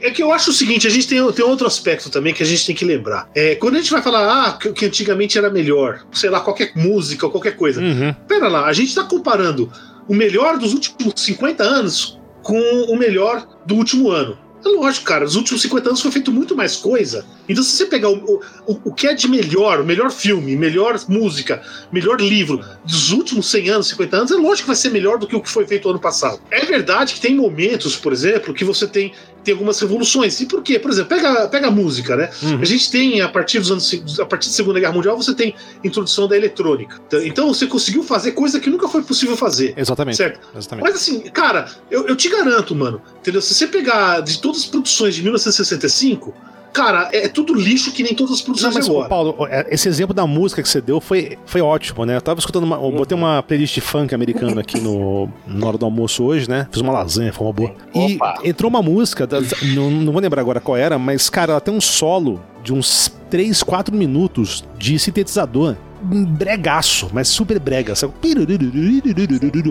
[0.00, 2.46] É que eu acho o seguinte: a gente tem, tem outro aspecto também que a
[2.46, 3.28] gente tem que lembrar.
[3.34, 6.72] É, quando a gente vai falar ah, que, que antigamente era melhor, sei lá, qualquer
[6.74, 7.80] música ou qualquer coisa.
[7.80, 8.12] Uhum.
[8.26, 9.70] Pera lá, a gente está comparando
[10.08, 12.58] o melhor dos últimos 50 anos com
[12.88, 14.36] o melhor do último ano.
[14.64, 17.24] É lógico, cara, nos últimos 50 anos foi feito muito mais coisa.
[17.48, 21.00] Então, se você pegar o, o, o que é de melhor, o melhor filme, melhor
[21.08, 25.18] música, melhor livro dos últimos 100 anos, 50 anos, é lógico que vai ser melhor
[25.18, 26.40] do que o que foi feito ano passado.
[26.50, 29.12] É verdade que tem momentos, por exemplo, que você tem
[29.44, 30.40] tem algumas revoluções.
[30.40, 30.78] E por quê?
[30.78, 32.30] Por exemplo, pega, pega a música, né?
[32.42, 32.60] Uhum.
[32.60, 34.20] A gente tem, a partir dos anos.
[34.20, 37.00] A partir da Segunda Guerra Mundial, você tem introdução da eletrônica.
[37.24, 39.74] Então você conseguiu fazer coisa que nunca foi possível fazer.
[39.76, 40.16] Exatamente.
[40.16, 40.40] Certo?
[40.56, 40.84] Exatamente.
[40.84, 43.40] Mas assim, cara, eu, eu te garanto, mano, entendeu?
[43.40, 46.34] Se você pegar de todas as produções de 1965
[46.72, 49.08] Cara, é tudo lixo que nem todas as produções Não, mas, agora.
[49.08, 52.16] Paulo, é, esse exemplo da música que você deu foi, foi ótimo, né?
[52.16, 52.76] Eu tava escutando uma.
[52.76, 56.68] Eu botei uma playlist de funk americano aqui no, na hora do almoço hoje, né?
[56.70, 57.74] Fiz uma lasanha, foi uma boa.
[57.94, 58.34] E Opa.
[58.44, 59.40] entrou uma música, da,
[59.74, 63.10] não, não vou lembrar agora qual era, mas, cara, ela tem um solo de uns
[63.30, 68.14] 3, 4 minutos de sintetizador bregaço, mas super brega, sabe?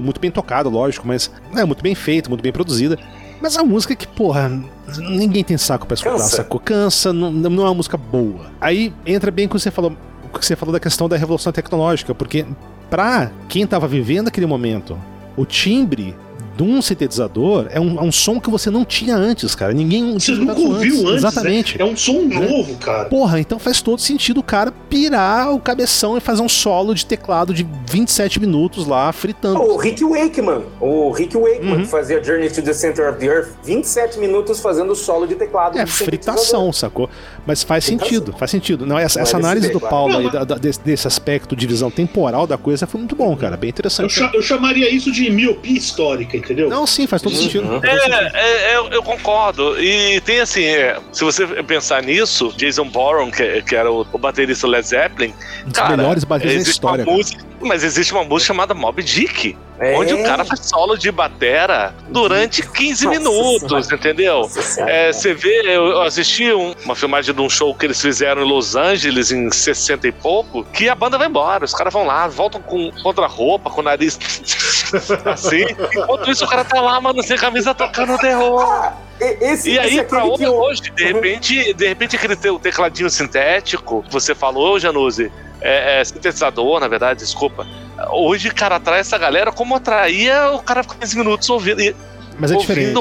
[0.02, 2.98] Muito bem tocado, lógico, mas é muito bem feito, muito bem produzida.
[3.42, 4.50] Mas é uma música que, porra,
[4.98, 6.36] ninguém tem saco pra escutar, Cansa.
[6.38, 6.60] sacou?
[6.60, 8.52] Cansa, não, não é uma música boa.
[8.60, 9.96] Aí entra bem o que você falou,
[10.32, 12.46] o que você falou da questão da revolução tecnológica, porque
[12.90, 14.98] pra quem tava vivendo aquele momento,
[15.38, 16.16] o timbre
[16.60, 19.72] de um sintetizador é um, é um som que você não tinha antes, cara.
[19.72, 21.06] Ninguém Você nunca ouviu antes.
[21.06, 21.16] antes.
[21.16, 21.78] Exatamente.
[21.78, 22.36] É, é um som né?
[22.36, 23.06] novo, cara.
[23.06, 27.06] Porra, então faz todo sentido o cara pirar o cabeção e fazer um solo de
[27.06, 29.62] teclado de 27 minutos lá, fritando.
[29.62, 30.64] o Rick Wakeman.
[30.82, 31.82] O Rick Wakeman uhum.
[31.84, 35.78] que fazia Journey to the Center of the Earth, 27 minutos fazendo solo de teclado.
[35.78, 37.10] É, fritação, sacou?
[37.48, 38.10] Mas faz fritação.
[38.10, 38.86] sentido, faz sentido.
[38.86, 42.46] Não, essa, essa análise do Paulo aí, da, da, desse, desse, aspecto de visão temporal
[42.46, 43.56] da coisa foi muito bom, cara.
[43.56, 44.20] Bem interessante.
[44.20, 46.70] Eu, eu chamaria isso de miopia histórica, entendeu?
[46.70, 47.40] Não, sim, faz todo uhum.
[47.40, 47.82] sentido.
[47.84, 49.80] É, é, eu, eu, concordo.
[49.80, 54.18] E tem assim, é, se você pensar nisso, Jason Bourne, que, que era o, o
[54.18, 55.34] baterista Led Zeppelin,
[55.66, 57.06] um dos cara, melhores bateristas da história.
[57.06, 59.56] Música, mas existe uma música chamada Mob Dick.
[59.80, 59.96] É.
[59.96, 63.96] Onde o cara faz solo de batera durante 15 Nossa minutos, senhora.
[63.96, 64.50] entendeu?
[64.88, 68.50] É, você vê, eu assisti um, uma filmagem de um show que eles fizeram em
[68.50, 71.64] Los Angeles em 60 e pouco, que a banda vai embora.
[71.64, 74.20] Os caras vão lá, voltam com contra-roupa, com o nariz
[75.26, 75.66] assim.
[75.96, 78.92] Enquanto isso, o cara tá lá, mano, sem camisa tocando terror.
[79.20, 84.34] Esse, e aí, pra hoje, hoje, de repente, de repente, aquele tecladinho sintético que você
[84.34, 87.68] falou, Januse, é, é, sintetizador, na verdade, desculpa.
[88.12, 91.96] Hoje, cara, atrai essa galera como atraía o cara ficar 15 minutos ouvindo.
[92.40, 92.94] Mas é diferente.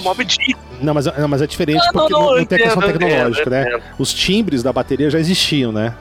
[0.81, 3.51] Não, mas, não, mas é diferente não, porque não, não, não tem a questão tecnológica,
[3.51, 3.81] né?
[3.97, 5.95] Os timbres da bateria já existiam, né?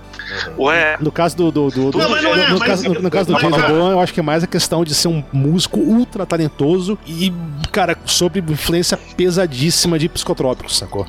[0.58, 0.98] Ué.
[1.00, 1.52] No caso do.
[1.52, 4.00] do, do, do não, no, é, no, caso, no, no, caso do James Bond, eu
[4.00, 7.34] acho que é mais a questão de ser um músico ultra talentoso e,
[7.72, 11.06] cara, sob influência pesadíssima de psicotrópicos, sacou?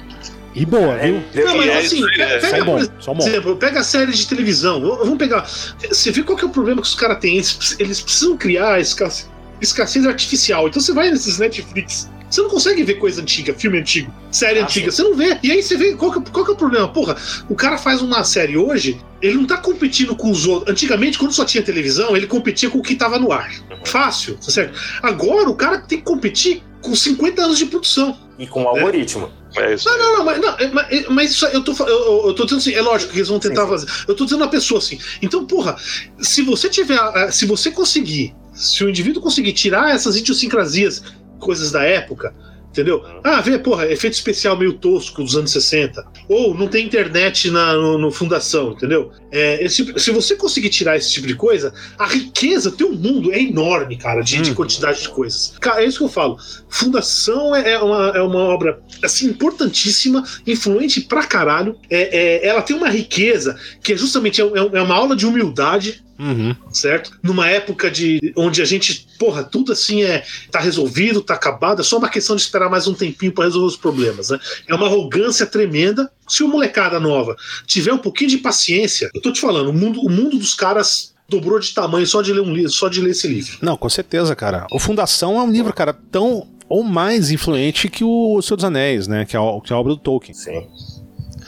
[0.55, 1.23] E boa, é, viu?
[1.45, 4.81] Não, mas assim, é, pega, bom, por exemplo, pega a série de televisão.
[4.81, 5.47] Vamos pegar.
[5.89, 7.37] Você vê qual que é o problema que os caras têm?
[7.37, 10.69] Eles, eles precisam criar escassez, escassez artificial.
[10.69, 14.64] Então você vai nesses Netflix você não consegue ver coisa antiga, filme antigo, série ah,
[14.64, 14.97] antiga, sim.
[14.97, 15.39] você não vê.
[15.43, 16.89] E aí você vê qual que, qual que é o problema.
[16.89, 17.16] Porra,
[17.49, 20.70] o cara faz uma série hoje, ele não tá competindo com os outros.
[20.70, 23.51] Antigamente, quando só tinha televisão, ele competia com o que tava no ar.
[23.70, 23.85] Uhum.
[23.85, 24.79] Fácil, tá certo?
[25.03, 28.18] Agora o cara tem que competir com 50 anos de produção.
[28.39, 29.31] E com o algoritmo.
[29.57, 29.89] É isso.
[29.89, 32.45] Não, não, não, mas, não, é, mas, é, mas isso, eu, tô, eu, eu tô
[32.45, 33.87] dizendo assim, é lógico que eles vão tentar sim, sim.
[33.87, 34.05] fazer.
[34.07, 34.99] Eu tô dizendo a pessoa assim.
[35.22, 35.76] Então, porra,
[36.20, 36.99] se você tiver.
[37.33, 41.03] Se você conseguir, se o indivíduo conseguir tirar essas idiosincrasias
[41.39, 42.34] coisas da época,
[42.70, 43.05] entendeu?
[43.24, 46.05] Ah, vê, porra, efeito especial meio tosco dos anos 60.
[46.28, 49.11] Ou não tem internet na no, no fundação, entendeu?
[49.32, 53.41] É, esse, se você conseguir tirar esse tipo de coisa, a riqueza, teu mundo é
[53.41, 54.57] enorme, cara, de, de uhum.
[54.57, 55.55] quantidade de coisas.
[55.61, 56.36] Cara, é isso que eu falo.
[56.68, 61.76] Fundação é, é, uma, é uma obra, assim, importantíssima, influente pra caralho.
[61.91, 66.05] É, é ela tem uma riqueza que é justamente é, é uma aula de humildade
[66.19, 66.55] Uhum.
[66.73, 67.12] Certo?
[67.23, 71.85] Numa época de onde a gente, porra, tudo assim é tá resolvido, tá acabado, é
[71.85, 74.39] só uma questão de esperar mais um tempinho para resolver os problemas, né?
[74.66, 76.11] É uma arrogância tremenda.
[76.27, 80.01] Se o molecada nova tiver um pouquinho de paciência, eu tô te falando, o mundo,
[80.01, 83.11] o mundo dos caras dobrou de tamanho só de ler um livro, só de ler
[83.11, 83.59] esse livro.
[83.62, 84.66] Não, com certeza, cara.
[84.73, 89.07] O Fundação é um livro, cara, tão ou mais influente que o Senhor dos Anéis,
[89.07, 89.25] né?
[89.25, 90.35] Que é a, que é a obra do Tolkien.
[90.35, 90.66] Sim.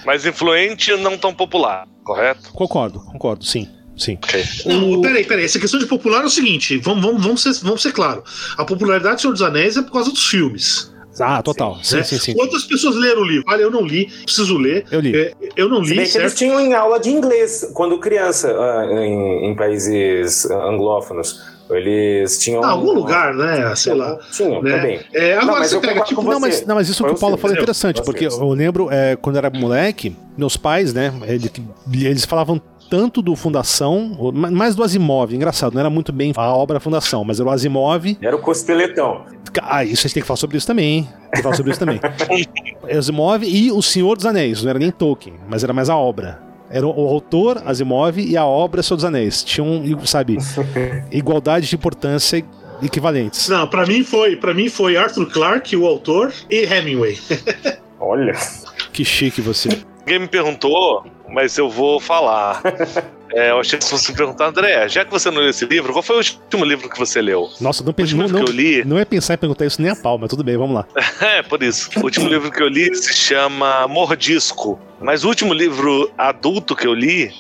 [0.05, 2.53] Mais influente, não tão popular, correto?
[2.53, 3.69] Concordo, concordo, sim.
[4.01, 4.19] Sim.
[4.65, 5.03] Não, o...
[5.03, 5.45] peraí, peraí.
[5.45, 8.25] Essa questão de popular é o seguinte: vamos, vamos, vamos, ser, vamos ser claros.
[8.57, 10.91] A popularidade do Senhor dos Anéis é por causa dos filmes.
[11.19, 11.79] Ah, total.
[11.83, 12.03] Sim, né?
[12.03, 13.45] sim, sim, Quantas pessoas leram o livro?
[13.49, 14.87] Olha, eu não li, preciso ler.
[14.91, 15.15] Eu li.
[15.15, 16.07] É, eu não li.
[16.07, 16.23] certo?
[16.23, 21.43] eles tinham em aula de inglês quando criança, ah, em, em países anglófonos.
[21.69, 22.65] Eles tinham.
[22.65, 23.75] Ah, algum lugar, né?
[23.77, 24.19] Sei lá.
[24.33, 24.77] Tinham, né?
[24.77, 25.01] também.
[25.13, 26.23] É, agora não, você pega, tipo.
[26.23, 29.17] Não mas, não, mas isso que o Paulo falou é interessante, porque eu lembro, é,
[29.17, 31.13] quando era moleque, meus pais, né?
[31.29, 31.51] Eles,
[31.93, 32.61] eles falavam
[32.91, 37.39] tanto do Fundação, mais do Asimov, engraçado, não era muito bem a obra Fundação, mas
[37.39, 38.19] era o Asimov.
[38.21, 39.25] Era o Costeletão.
[39.63, 41.09] Ah, isso a gente tem que falar sobre isso também, hein?
[41.23, 42.01] Tem que falar sobre isso também.
[42.99, 46.41] Asimov e O Senhor dos Anéis, não era nem Tolkien, mas era mais a obra.
[46.69, 49.45] Era o autor, Asimov, e a obra Senhor dos Anéis.
[49.45, 50.39] Tinham, sabe,
[51.13, 52.45] igualdade de importância
[52.83, 53.49] equivalentes.
[53.49, 57.19] Não, para mim foi, para mim foi Arthur Clarke, o autor, e Hemingway.
[58.01, 58.33] Olha.
[58.93, 59.69] Que chique você.
[60.01, 62.61] Alguém me perguntou mas eu vou falar.
[63.33, 65.93] É, eu achei que você me perguntar, André, já que você não leu esse livro,
[65.93, 67.49] qual foi o último livro que você leu?
[67.61, 68.85] Nossa, não, não, não, que eu li...
[68.85, 70.85] não é pensar em perguntar isso nem a pau, mas tudo bem, vamos lá.
[71.23, 71.91] é, por isso.
[72.01, 74.81] O último livro que eu li se chama Mordisco.
[75.01, 77.31] Mas o último livro adulto que eu li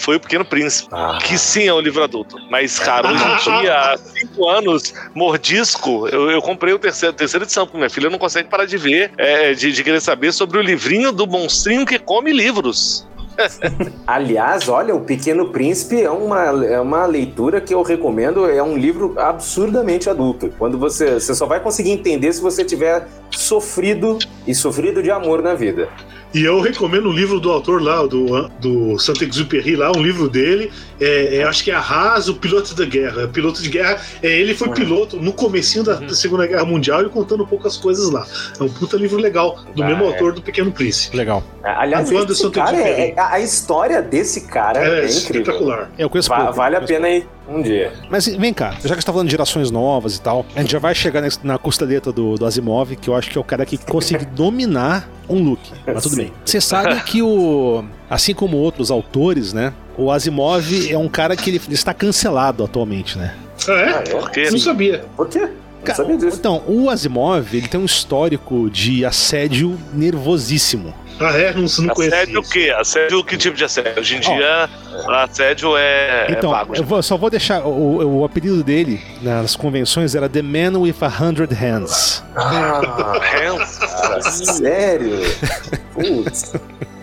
[0.00, 1.18] foi O Pequeno Príncipe, ah.
[1.22, 2.36] que sim é um livro adulto.
[2.50, 7.44] Mas, cara, hoje em dia, há cinco anos, Mordisco, eu, eu comprei o terceiro, terceira
[7.44, 10.58] edição, porque minha filha não consegue parar de ver, é, de, de querer saber sobre
[10.58, 13.06] o livrinho do monstrinho que come livros.
[14.06, 18.76] Aliás, olha, O Pequeno Príncipe é uma, é uma leitura que eu recomendo, é um
[18.76, 20.52] livro absurdamente adulto.
[20.58, 25.42] Quando você, você só vai conseguir entender se você tiver sofrido e sofrido de amor
[25.42, 25.88] na vida.
[26.32, 30.70] E eu recomendo o livro do autor lá, do, do Saint-Exupéry lá, um livro dele,
[31.00, 33.26] é, é, acho que é Arras, o Piloto da Guerra.
[33.26, 36.08] Piloto de Guerra, é, ele foi piloto no comecinho da uhum.
[36.10, 38.24] Segunda Guerra Mundial e contando poucas coisas lá.
[38.58, 40.06] É um puta livro legal, do ah, mesmo é.
[40.06, 41.16] autor do Pequeno Príncipe.
[41.16, 41.42] Legal.
[41.64, 45.90] Aliás, esse cara é, a história desse cara é, é espetacular.
[45.98, 47.92] Eu conheço Va Vale a pena ir um dia.
[48.08, 50.72] Mas vem cá, já que você tá falando de gerações novas e tal, a gente
[50.72, 53.66] já vai chegar na costeleta do, do Asimov, que eu acho que é o cara
[53.66, 55.60] que consegue dominar um look.
[55.86, 56.22] Mas tudo Sim.
[56.22, 56.32] bem.
[56.44, 57.84] Você sabe que o.
[58.08, 59.72] Assim como outros autores, né?
[59.96, 63.34] O Asimov é um cara que ele, ele está cancelado atualmente, né?
[63.68, 63.88] Ah, é?
[63.88, 64.10] Ah, é?
[64.10, 64.48] Por quê?
[64.50, 65.04] Não sabia.
[65.16, 65.48] Por quê?
[65.84, 70.94] Cara, então, o Asimov ele tem um histórico de assédio nervosíssimo.
[71.20, 71.52] Ah, é?
[71.52, 72.22] Não, não conhecia.
[72.22, 72.74] Assédio o quê?
[72.76, 74.00] Assédio, que tipo de assédio?
[74.00, 74.70] Hoje em dia,
[75.06, 75.10] oh.
[75.10, 76.26] assédio é.
[76.28, 77.62] é então, é vago, eu vou, só vou deixar.
[77.66, 82.24] O, o apelido dele nas convenções era The Man with a Hundred Hands.
[82.34, 83.78] Ah, hands?
[83.78, 85.18] Cara, sério?
[85.92, 86.54] Putz.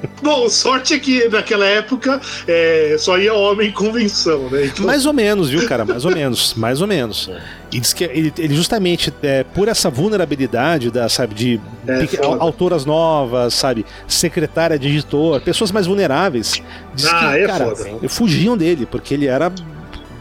[0.22, 4.66] Bom, sorte é que naquela época é, só ia homem em convenção, né?
[4.66, 4.86] Então...
[4.86, 5.86] Mais ou menos, viu, cara?
[5.86, 6.54] Mais ou menos.
[6.56, 7.30] Mais ou menos.
[7.72, 12.08] E diz que ele, ele justamente, é, por essa vulnerabilidade da, sabe, de é,
[12.40, 16.62] autoras novas, sabe, secretária de editor, pessoas mais vulneráveis,
[16.94, 18.10] diz ah, que, é cara, foda.
[18.10, 19.52] fugiam dele, porque ele era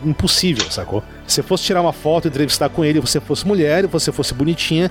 [0.04, 1.02] impossível, sacou?
[1.26, 4.90] Se fosse tirar uma foto, entrevistar com ele, você fosse mulher, você fosse bonitinha,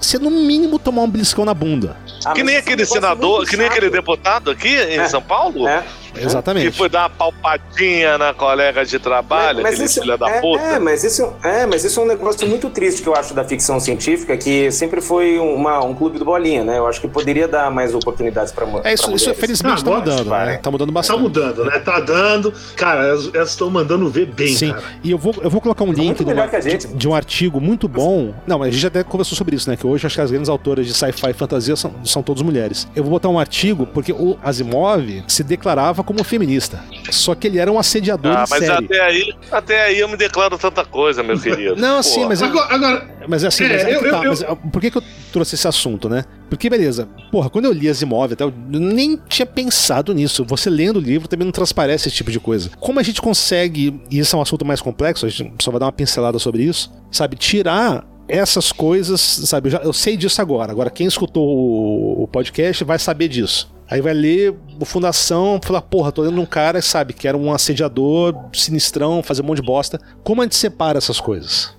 [0.00, 1.96] você no mínimo tomar um beliscão na bunda.
[2.24, 5.66] Ah, que nem aquele senador, que nem aquele deputado aqui em é, São Paulo.
[5.66, 5.84] É.
[6.16, 6.70] Exatamente.
[6.70, 10.62] Que foi dar uma palpadinha na colega de trabalho, mas, mas filho da é, puta.
[10.62, 13.44] É mas, isso, é, mas isso é um negócio muito triste que eu acho da
[13.44, 16.78] ficção científica, que sempre foi uma, um clube do bolinha, né?
[16.78, 20.30] Eu acho que poderia dar mais oportunidades para É, isso, isso felizmente ah, tá mudando,
[20.30, 20.56] né?
[20.58, 21.16] Tá mudando bastante.
[21.16, 21.78] Tá mudando, né?
[21.78, 22.52] Tá dando.
[22.76, 24.72] Cara, elas estão mandando ver bem, Sim.
[24.72, 24.82] Cara.
[25.02, 28.34] E eu vou, eu vou colocar um link de, de, um artigo muito bom.
[28.46, 29.76] Não, mas a gente até conversou sobre isso, né?
[29.76, 32.88] Que hoje acho que as grandes autoras de sci-fi e fantasia são, são todas mulheres.
[32.94, 36.82] Eu vou botar um artigo porque o Asimov se declarava como feminista.
[37.10, 38.84] Só que ele era um assediador ah, mas série.
[38.84, 41.76] até aí, até aí eu me declaro tanta coisa, meu querido.
[41.80, 44.80] Não, assim, mas agora, agora, mas assim, é, mas é eu, tá, eu, mas, por
[44.80, 46.24] que, que eu trouxe esse assunto, né?
[46.48, 50.44] Porque, beleza, porra, quando eu li Asimov, até, eu nem tinha pensado nisso.
[50.44, 52.70] Você lendo o livro também não transparece esse tipo de coisa.
[52.80, 55.80] Como a gente consegue, e isso é um assunto mais complexo, a gente só vai
[55.80, 60.40] dar uma pincelada sobre isso, sabe, tirar essas coisas, sabe, eu, já, eu sei disso
[60.40, 60.70] agora.
[60.70, 63.70] Agora, quem escutou o, o podcast vai saber disso.
[63.90, 67.52] Aí vai ler o Fundação, falar, porra, tô lendo um cara, sabe, que era um
[67.52, 70.00] assediador, sinistrão, fazer um monte de bosta.
[70.22, 71.76] Como a gente separa essas coisas?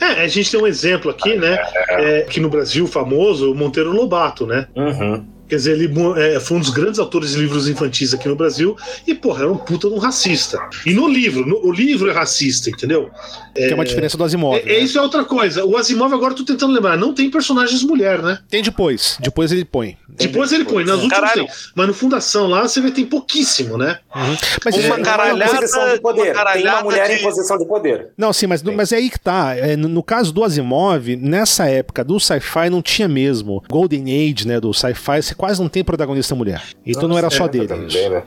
[0.00, 1.58] É, a gente tem um exemplo aqui, né?
[1.88, 4.68] É, que no Brasil famoso, o Monteiro Lobato, né?
[4.76, 5.26] Uhum.
[5.50, 8.76] Quer dizer, ele é, foi um dos grandes autores de livros infantis aqui no Brasil
[9.04, 10.60] e, porra, era um puta de um racista.
[10.86, 13.10] E no livro, no, o livro é racista, entendeu?
[13.52, 14.56] Que é, é uma diferença do Asimov.
[14.56, 14.78] É, é, né?
[14.78, 15.64] Isso é outra coisa.
[15.64, 18.38] O Asimov, agora eu tô tentando lembrar, não tem personagens mulher, né?
[18.48, 19.18] Tem depois.
[19.18, 19.96] Depois ele põe.
[20.08, 20.84] Depois ele põe.
[20.84, 21.48] Nas últimas tem.
[21.74, 23.98] Mas no Fundação lá você vê tem pouquíssimo, né?
[24.14, 24.36] Uhum.
[24.64, 26.34] Mas uma é, caralhada de poder.
[26.34, 27.14] Uma tem uma mulher de...
[27.14, 28.10] em posição de poder.
[28.16, 29.56] Não, sim, mas, mas é aí que tá.
[29.56, 33.62] É, no, no, caso do Asimov, nessa época do sci-fi não tinha mesmo.
[33.68, 36.62] Golden Age, né, do sci-fi, você quase não tem protagonista mulher.
[36.84, 37.66] Então Nossa, não era só dele.
[37.66, 38.22] Também, né?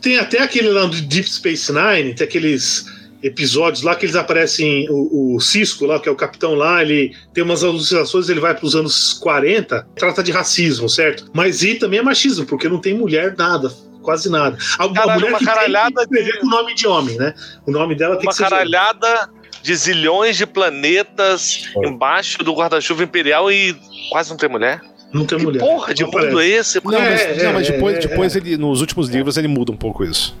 [0.00, 2.86] Tem até aquele lá do Deep Space Nine, tem aqueles
[3.20, 7.12] episódios lá que eles aparecem, o, o, Cisco lá, que é o capitão lá, ele
[7.32, 11.28] tem umas alucinações, ele vai para os anos 40, trata de racismo, certo?
[11.32, 14.56] Mas e também é machismo, porque não tem mulher nada, quase nada.
[14.78, 16.38] A, Caralho, a mulher uma que caralhada tem que de...
[16.38, 17.34] com o nome de homem, né?
[17.66, 18.44] O nome dela tem uma que ser...
[18.44, 19.28] Uma caralhada
[19.60, 21.88] de zilhões de planetas é.
[21.88, 23.74] embaixo do guarda-chuva imperial e
[24.08, 24.80] quase não tem mulher?
[25.14, 25.60] Não tem que mulher.
[25.60, 26.80] porra de mundo é esse?
[26.84, 29.76] Não, mas, é, não, mas depois, é, depois ele, nos últimos livros ele muda um
[29.76, 30.36] pouco isso.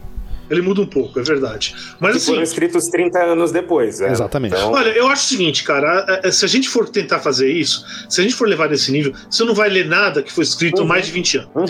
[0.54, 1.74] Ele muda um pouco, é verdade.
[2.00, 2.26] Mas assim.
[2.26, 4.10] Foram escritos 30 anos depois, né?
[4.10, 4.54] Exatamente.
[4.54, 4.72] Então...
[4.72, 6.30] Olha, eu acho o seguinte, cara.
[6.30, 9.44] Se a gente for tentar fazer isso, se a gente for levar nesse nível, você
[9.44, 10.84] não vai ler nada que foi escrito uhum.
[10.84, 11.50] há mais de 20 anos.
[11.54, 11.66] Uhum.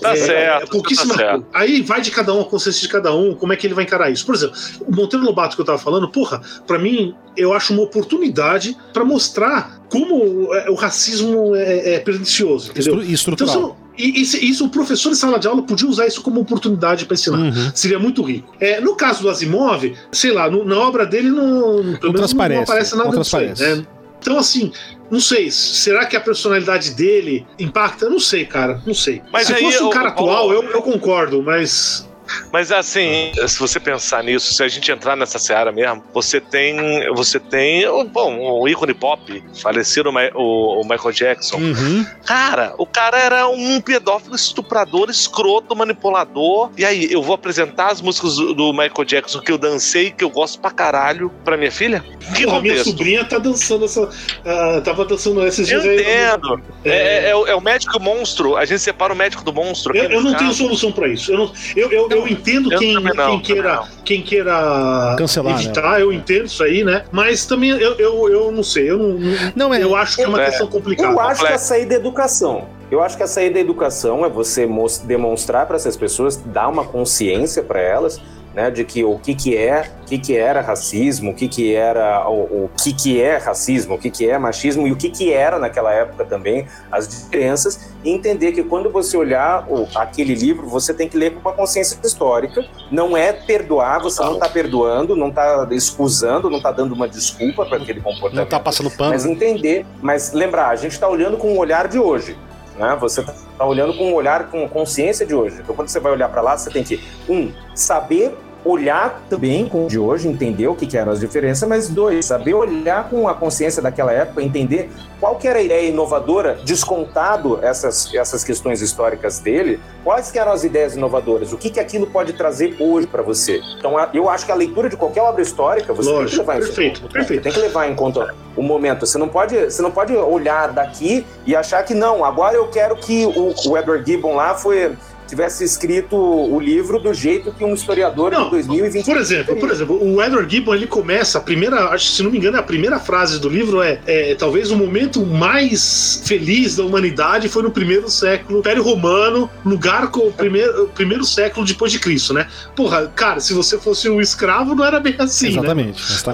[0.00, 0.62] Tá é, certo.
[0.64, 1.46] É pouquíssima tá certo.
[1.52, 3.84] Aí vai de cada um, a consciência de cada um, como é que ele vai
[3.84, 4.24] encarar isso.
[4.24, 4.56] Por exemplo,
[4.86, 9.04] o Monteiro Lobato que eu tava falando, porra, para mim, eu acho uma oportunidade para
[9.04, 12.70] mostrar como é, o racismo é, é pernicioso.
[12.70, 13.02] Entendeu?
[13.02, 13.54] Estrutural.
[13.54, 17.04] Então, e isso, isso, o professor em sala de aula podia usar isso como oportunidade
[17.04, 17.38] para ensinar.
[17.38, 17.72] Uhum.
[17.74, 18.54] Seria muito rico.
[18.60, 22.62] É, no caso do Asimov, sei lá, no, na obra dele não, não, transparece, não
[22.62, 23.84] aparece nada não disso aí, né?
[24.20, 24.72] Então, assim,
[25.10, 28.08] não sei, será que a personalidade dele impacta?
[28.08, 29.22] Não sei, cara, não sei.
[29.32, 32.08] Mas Se aí, fosse um cara eu, atual, eu, eu concordo, mas
[32.52, 36.76] mas assim, se você pensar nisso, se a gente entrar nessa seara mesmo, você tem.
[37.14, 37.84] Você tem.
[38.12, 41.56] Bom, o ícone pop, falecido o, o Michael Jackson.
[41.56, 42.06] Uhum.
[42.24, 46.70] Cara, o cara era um pedófilo estuprador, escroto, manipulador.
[46.76, 50.30] E aí, eu vou apresentar as músicas do, Michael Jackson que eu dancei, que eu
[50.30, 52.04] gosto pra caralho, pra minha filha?
[52.34, 54.02] Que Porra, minha sobrinha tá dançando essa.
[54.02, 56.00] Uh, tava dançando esses dias eu aí.
[56.00, 56.60] Entendo.
[56.84, 56.98] É...
[56.98, 58.56] É, é, é, o médico monstro.
[58.56, 59.96] A gente separa o médico do monstro.
[59.96, 61.32] Eu, eu não tenho solução pra isso.
[61.32, 65.62] Eu, não, eu, eu, eu entendo eu quem, não, quem, queira, quem queira Cancelar, né?
[65.62, 66.02] evitar, né?
[66.02, 67.04] eu entendo isso aí, né?
[67.12, 69.18] Mas também eu, eu, eu não sei, eu não,
[69.54, 71.12] não é, eu acho que é uma questão complicada.
[71.12, 72.66] Eu acho que a saída é educação.
[72.90, 74.66] Eu acho que a saída da educação é você
[75.04, 78.18] demonstrar para essas pessoas, dar uma consciência para elas
[78.58, 81.76] né, de que o que que é, o que que era racismo, o que que
[81.76, 85.10] era o, o que que é racismo, o que que é machismo e o que
[85.10, 90.34] que era naquela época também as diferenças e entender que quando você olhar o, aquele
[90.34, 94.48] livro você tem que ler com uma consciência histórica, não é perdoar, você não está
[94.48, 98.90] perdoando, não está excusando, não está dando uma desculpa para aquele comportamento, não está passando
[98.90, 102.36] pano, mas entender, mas lembrar, a gente está olhando com o olhar de hoje.
[102.76, 102.96] Né?
[103.00, 105.60] Você está olhando com um olhar, com consciência de hoje.
[105.60, 109.86] Então, quando você vai olhar para lá, você tem que, um, saber olhar também com
[109.86, 113.34] de hoje, entender o que, que eram as diferenças, mas dois, saber olhar com a
[113.34, 114.90] consciência daquela época, entender
[115.20, 120.52] qual que era a ideia inovadora, descontado essas, essas questões históricas dele, quais que eram
[120.52, 123.60] as ideias inovadoras, o que, que aquilo pode trazer hoje para você.
[123.78, 126.58] Então, eu acho que a leitura de qualquer obra histórica, você Lógico, tem que levar
[126.58, 127.42] perfeito, em perfeito.
[127.42, 129.06] tem que levar em conta o momento.
[129.06, 132.96] Você não pode, você não pode olhar daqui e achar que não, agora eu quero
[132.96, 134.96] que o, o Edward Gibbon lá foi
[135.28, 139.04] tivesse escrito o livro do jeito que um historiador não, de 2020.
[139.04, 142.38] Por exemplo, por exemplo, o Edward Gibbon ele começa a primeira, acho se não me
[142.38, 147.48] engano, a primeira frase do livro é, é talvez o momento mais feliz da humanidade
[147.48, 152.32] foi no primeiro século, Império Romano, lugar com o primeiro, primeiro século depois de Cristo,
[152.32, 152.48] né?
[152.74, 155.46] Porra, cara, se você fosse um escravo, não era bem assim.
[155.46, 155.52] Né?
[155.58, 156.12] Exatamente.
[156.12, 156.18] Né?
[156.22, 156.32] Tá...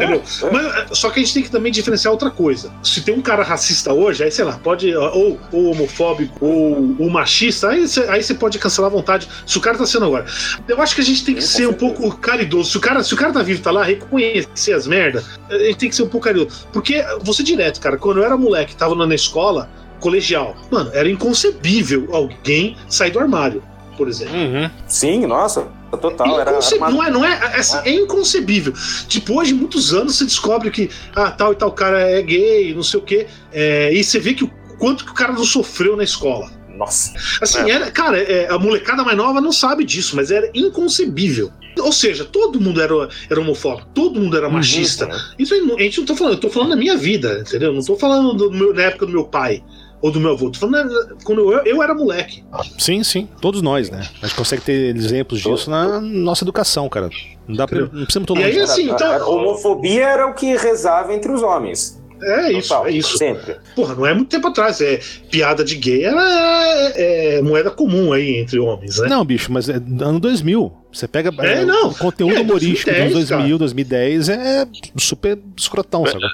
[0.53, 2.73] Mas, é, só que a gente tem que também diferenciar outra coisa.
[2.83, 4.95] Se tem um cara racista hoje, aí sei lá, pode.
[4.95, 9.29] Ou, ou homofóbico, ou, ou machista, aí você aí pode cancelar à vontade.
[9.47, 10.27] Se o cara tá sendo agora.
[10.69, 12.71] Eu acho que a gente tem que ser um pouco caridoso.
[12.71, 15.77] Se o cara, se o cara tá vivo, tá lá, reconhecer as merdas, a gente
[15.77, 16.67] tem que ser um pouco caridoso.
[16.73, 19.69] Porque, você direto, cara, quando eu era moleque, tava na escola,
[20.01, 23.63] colegial, mano, era inconcebível alguém sair do armário,
[23.97, 24.37] por exemplo.
[24.37, 24.71] Uhum.
[24.87, 25.67] Sim, nossa.
[25.97, 26.91] Total, era, era uma...
[26.91, 28.73] não é, não é, é, assim, é inconcebível.
[29.09, 32.83] Depois de muitos anos você descobre que ah, tal e tal cara é gay, não
[32.83, 35.97] sei o quê, é, e você vê que o quanto que o cara não sofreu
[35.97, 36.51] na escola.
[36.77, 37.13] Nossa.
[37.41, 37.71] Assim, é.
[37.71, 41.51] era, cara, é, a molecada mais nova não sabe disso, mas era inconcebível.
[41.79, 44.55] Ou seja, todo mundo era, era homofóbico, todo mundo era uhum.
[44.55, 45.07] machista.
[45.07, 45.19] Uhum.
[45.39, 47.73] Isso a gente não tá falando, eu tô falando da minha vida, entendeu?
[47.73, 49.63] Não tô falando do meu, na época do meu pai
[50.01, 50.51] ou do meu avô.
[50.51, 52.45] Tô falando quando eu, eu era moleque.
[52.79, 53.29] Sim, sim.
[53.41, 54.07] Todos nós, né?
[54.23, 57.09] A gente consegue ter exemplos disso na nossa educação, cara.
[57.49, 58.47] Não dá pra, não precisamos todo mundo.
[58.47, 62.03] E aí, assim, então, a, a homofobia era o que rezava entre os homens.
[62.25, 63.19] É isso, Total, é isso.
[63.19, 63.57] Sempre.
[63.75, 64.81] Porra, não é muito tempo atrás.
[64.81, 65.01] É,
[65.31, 69.09] piada de gay era é, é, moeda comum aí entre homens, né?
[69.09, 70.73] Não, bicho, mas é ano 2000.
[70.93, 71.89] Você pega é, é não.
[71.89, 73.59] o conteúdo é, humorístico 2010, dos 2000, cara.
[73.59, 74.67] 2010 é
[74.97, 76.25] super escrotão, sabe?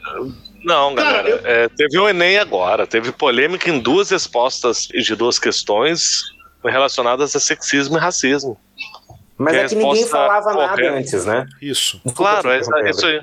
[0.63, 1.23] Não, galera.
[1.23, 1.41] Cara, eu...
[1.47, 2.87] é, teve o Enem agora.
[2.87, 6.25] Teve polêmica em duas respostas de duas questões
[6.63, 8.59] relacionadas a sexismo e racismo.
[9.41, 11.47] Mas é que ninguém falava nada antes, né?
[11.63, 11.99] Isso.
[12.15, 13.21] Claro, é, é isso aí.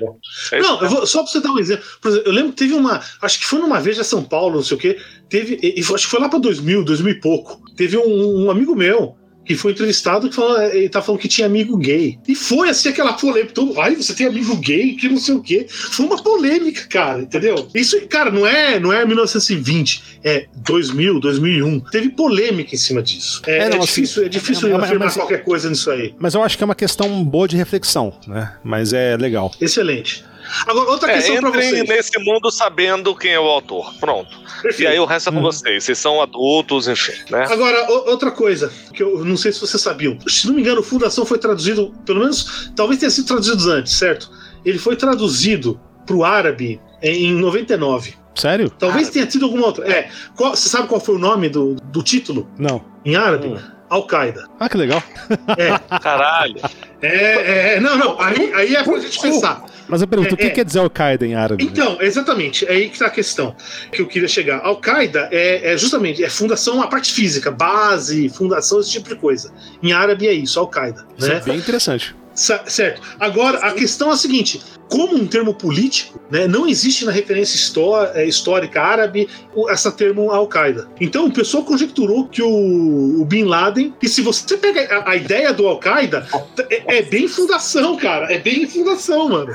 [0.50, 1.84] É não, vou, só pra você dar um exemplo.
[2.04, 2.26] exemplo.
[2.26, 3.00] Eu lembro que teve uma.
[3.22, 4.98] Acho que foi numa vez a São Paulo, não sei o quê.
[5.28, 5.60] Teve.
[5.78, 7.62] Acho que foi lá pra 2000, 2000 e pouco.
[7.76, 9.16] Teve um, um amigo meu
[9.48, 12.18] que foi entrevistado que falou, ele tá falando que tinha amigo gay.
[12.28, 15.40] E foi assim aquela polêmica, todo, ai, você tem amigo gay, que não sei o
[15.40, 15.66] quê.
[15.68, 17.66] Foi uma polêmica, cara, entendeu?
[17.74, 21.80] Isso, cara, não é, não é 1920, é 2000, 2001.
[21.80, 23.40] Teve polêmica em cima disso.
[23.46, 26.14] É, é, não, é difícil, é difícil é, afirmar mas, qualquer coisa nisso aí.
[26.18, 28.54] Mas eu acho que é uma questão boa de reflexão, né?
[28.62, 29.50] Mas é legal.
[29.58, 30.27] Excelente.
[30.66, 31.88] Agora, outra é, questão pra vocês.
[31.88, 33.94] nesse mundo sabendo quem é o autor.
[33.98, 34.38] Pronto.
[34.62, 34.82] Perfeito.
[34.82, 35.42] E aí o resto é com hum.
[35.42, 35.84] vocês.
[35.84, 37.46] Vocês são adultos, enfim, né?
[37.48, 40.18] Agora, outra coisa, que eu não sei se vocês sabiam.
[40.26, 44.30] Se não me engano, Fundação foi traduzido, pelo menos, talvez tenha sido traduzido antes, certo?
[44.64, 48.14] Ele foi traduzido pro árabe em 99.
[48.34, 48.70] Sério?
[48.70, 49.90] Talvez tenha tido alguma outra.
[49.90, 50.08] É.
[50.36, 52.48] Qual, você sabe qual foi o nome do, do título?
[52.56, 52.84] Não.
[53.04, 53.48] Em árabe?
[53.48, 53.77] Hum.
[53.88, 54.48] Al-Qaeda.
[54.60, 55.02] Ah, que legal.
[55.56, 55.98] É.
[55.98, 56.60] Caralho.
[57.00, 58.20] É, é, é, não, não.
[58.20, 59.64] Aí, aí é pra gente pensar.
[59.88, 60.50] Mas eu pergunto, é, o que é.
[60.50, 61.64] quer dizer Al-Qaeda em árabe?
[61.64, 63.56] Então, exatamente, é aí que está a questão
[63.90, 64.60] que eu queria chegar.
[64.64, 69.52] Al-Qaeda é, é, justamente é fundação, a parte física, base, fundação, esse tipo de coisa.
[69.82, 71.06] Em árabe é isso, Al-Qaeda.
[71.18, 71.36] Né?
[71.36, 72.14] é bem interessante.
[72.38, 73.02] Certo.
[73.18, 77.58] Agora, a questão é a seguinte: como um termo político, né, não existe na referência
[78.14, 79.28] é, histórica árabe
[79.68, 80.88] essa termo Al-Qaeda.
[81.00, 85.16] Então, o pessoal conjecturou que o, o, Bin Laden, e se você pega a, a
[85.16, 86.26] ideia do Al-Qaeda,
[86.70, 88.32] é, é, bem fundação, cara.
[88.32, 89.54] É bem fundação, mano.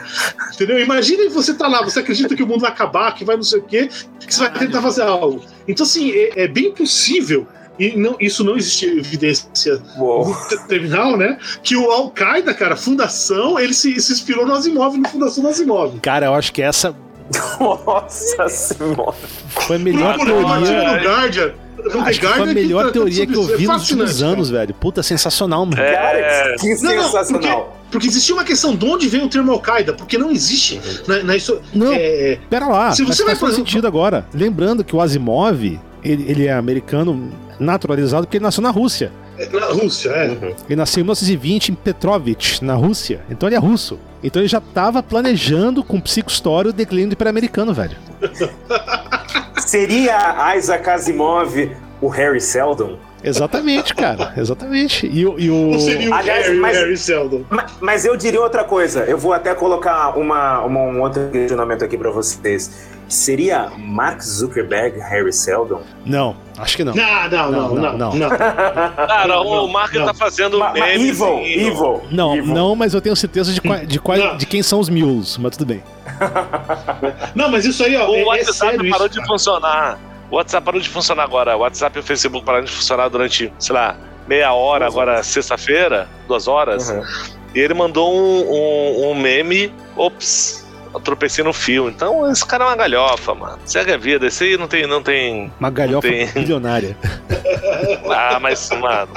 [0.54, 0.80] Entendeu?
[0.80, 3.44] Imagina que você tá lá, você acredita que o mundo vai acabar, que vai não
[3.44, 5.42] sei o quê, que você vai tentar fazer algo.
[5.68, 7.48] Então, assim, é, é bem possível
[7.80, 9.82] e não, isso não existe evidência
[10.68, 11.38] terminal, né?
[11.64, 16.00] Que o Al-Qaeda, cara, fundação, ele se, se inspirou no Asimov, no Fundação do Asimov.
[16.00, 16.96] Cara, eu acho que essa.
[17.60, 19.16] Nossa senhora!
[19.50, 20.98] Foi a melhor teoria.
[20.98, 21.54] No Guardian,
[22.06, 24.74] Acho que foi a melhor teoria que eu vi nos últimos anos, velho.
[24.74, 25.82] Puta, sensacional, mano.
[25.82, 25.94] É...
[25.94, 27.42] Cara, que sensacional.
[27.42, 30.80] Não, porque, porque, existia uma questão de onde vem o termo Al-Qaeda, porque não existe.
[31.08, 32.38] Na, na isso, não, é...
[32.50, 32.92] pera lá.
[32.92, 34.26] Se você vai fazer sentido agora.
[34.34, 39.12] Lembrando que o Asimov, ele, ele é americano naturalizado porque ele nasceu na Rússia.
[39.52, 40.30] Na Rússia, é.
[40.30, 40.56] Uhum.
[40.68, 43.22] Ele nasceu em 1920 em Petrovich, na Rússia.
[43.30, 44.00] Então ele é russo.
[44.24, 47.98] Então ele já estava planejando com Psico-História o declínio do Império Americano, velho.
[49.58, 52.98] Seria Isaac Asimov o Harry Seldon?
[53.24, 54.34] Exatamente, cara.
[54.36, 55.08] Exatamente.
[55.08, 55.80] E, e o.
[55.80, 57.44] seria o Aliás, Harry, mas, Harry Seldon.
[57.50, 59.06] Mas, mas, eu diria outra coisa.
[59.06, 62.88] Eu vou até colocar uma, uma um outro questionamento aqui para vocês.
[63.14, 65.84] Seria Mark Zuckerberg Harry Seldon?
[66.04, 66.96] Não, acho que não.
[66.96, 67.98] Não, não, não, não.
[67.98, 68.30] não, não.
[68.30, 72.02] Cara, o Mark tá fazendo ma, ma, Evil, evil.
[72.10, 72.56] Não, evil.
[72.56, 75.68] não, mas eu tenho certeza de, de, de, de quem são os mules, mas tudo
[75.68, 75.84] bem.
[77.36, 78.10] não, mas isso aí, ó.
[78.10, 80.00] O é, WhatsApp é sério parou isso, de funcionar.
[80.32, 81.56] O WhatsApp parou de funcionar agora.
[81.56, 83.96] O WhatsApp e o Facebook pararam de funcionar durante, sei lá,
[84.28, 86.90] meia hora, agora sexta-feira, duas horas.
[86.90, 87.04] Uhum.
[87.54, 90.63] E ele mandou um, um, um meme, ops,
[90.94, 91.90] eu tropecei no fio.
[91.90, 93.60] Então, esse cara é uma galhofa, mano.
[93.66, 94.28] Segue a vida.
[94.28, 94.88] Esse aí não tem.
[94.88, 96.30] Não tem uma galhofa tem...
[96.36, 96.98] milionária.
[98.10, 99.12] ah, mas, mano.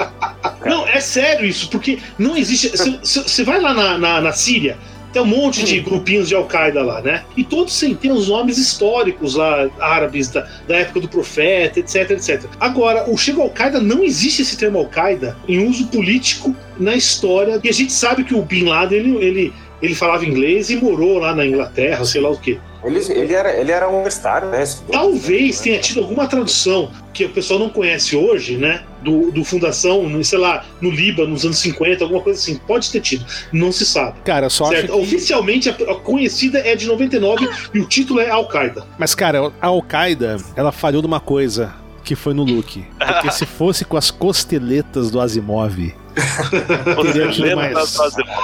[0.65, 2.69] Não, é sério isso, porque não existe.
[2.69, 4.77] Você vai lá na, na, na Síria,
[5.13, 7.23] tem um monte de grupinhos de Al-Qaeda lá, né?
[7.35, 12.43] E todos têm os nomes históricos lá, árabes, da, da época do profeta, etc, etc.
[12.59, 17.59] Agora, o Chego Al-Qaeda, não existe esse termo Al-Qaeda em uso político na história.
[17.63, 21.19] E a gente sabe que o Bin Laden, ele, ele, ele falava inglês e morou
[21.19, 22.57] lá na Inglaterra, sei lá o quê.
[22.83, 24.63] Ele, ele, era, ele era um universitário, né?
[24.91, 28.83] Talvez tenha tido alguma tradução que o pessoal não conhece hoje, né?
[29.01, 32.55] Do, do Fundação, sei lá, no Líbano, nos anos 50, alguma coisa assim.
[32.55, 34.19] Pode ter tido, não se sabe.
[34.23, 34.93] Cara, só certo?
[34.93, 34.99] Que...
[34.99, 38.85] Oficialmente, a, a, conhecida é de 99 e o título é Al-Qaeda.
[38.97, 41.73] Mas, cara, a Al-Qaeda, ela falhou de uma coisa
[42.03, 42.85] que foi no look.
[43.07, 45.95] Porque se fosse com as costeletas do Asimov.
[47.13, 47.97] teria tido mais,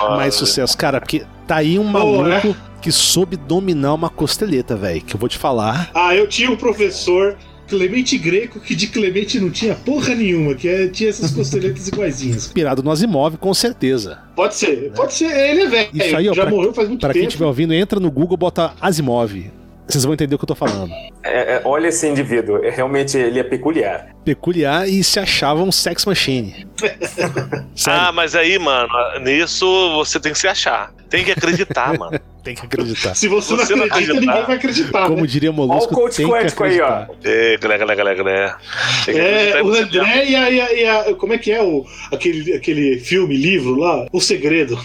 [0.09, 0.78] mais sucesso.
[0.78, 2.20] Cara, porque tá aí um maluco.
[2.20, 2.55] Oh, né?
[2.84, 5.01] que soube dominar uma costeleta, velho.
[5.01, 5.89] Que eu vou te falar.
[5.95, 10.68] Ah, eu tinha um professor Clemente Greco, que de Clemente não tinha porra nenhuma, que
[10.68, 12.45] é, tinha essas costeletas iguaizinhas.
[12.45, 14.20] Inspirado no Asimov, com certeza.
[14.36, 15.32] Pode ser, pode ser.
[15.32, 15.89] Ele é velho.
[15.93, 17.14] Isso aí, ó, já pra, morreu faz muito pra tempo.
[17.14, 19.49] Pra quem estiver ouvindo, entra no Google, bota Asimov.
[19.88, 20.91] Vocês vão entender o que eu tô falando.
[21.23, 24.07] É, é, olha esse indivíduo, é, realmente ele é peculiar.
[24.23, 26.65] Peculiar e se achava um sex machine.
[27.88, 28.89] ah, mas aí, mano,
[29.21, 29.65] nisso
[29.95, 30.93] você tem que se achar.
[31.09, 32.19] Tem que acreditar, mano.
[32.43, 33.15] Tem que acreditar.
[33.15, 35.07] Se você, você não acredita, ninguém vai acreditar.
[35.07, 35.27] Como né?
[35.27, 36.65] diria Molusco, Olha o tem que acreditar.
[36.65, 37.05] aí, ó.
[37.23, 38.57] É, galera, galera, galera.
[39.07, 42.53] É, o André e a, e, a, e a, Como é que é o, aquele,
[42.53, 44.07] aquele filme, livro lá?
[44.11, 44.77] O Segredo.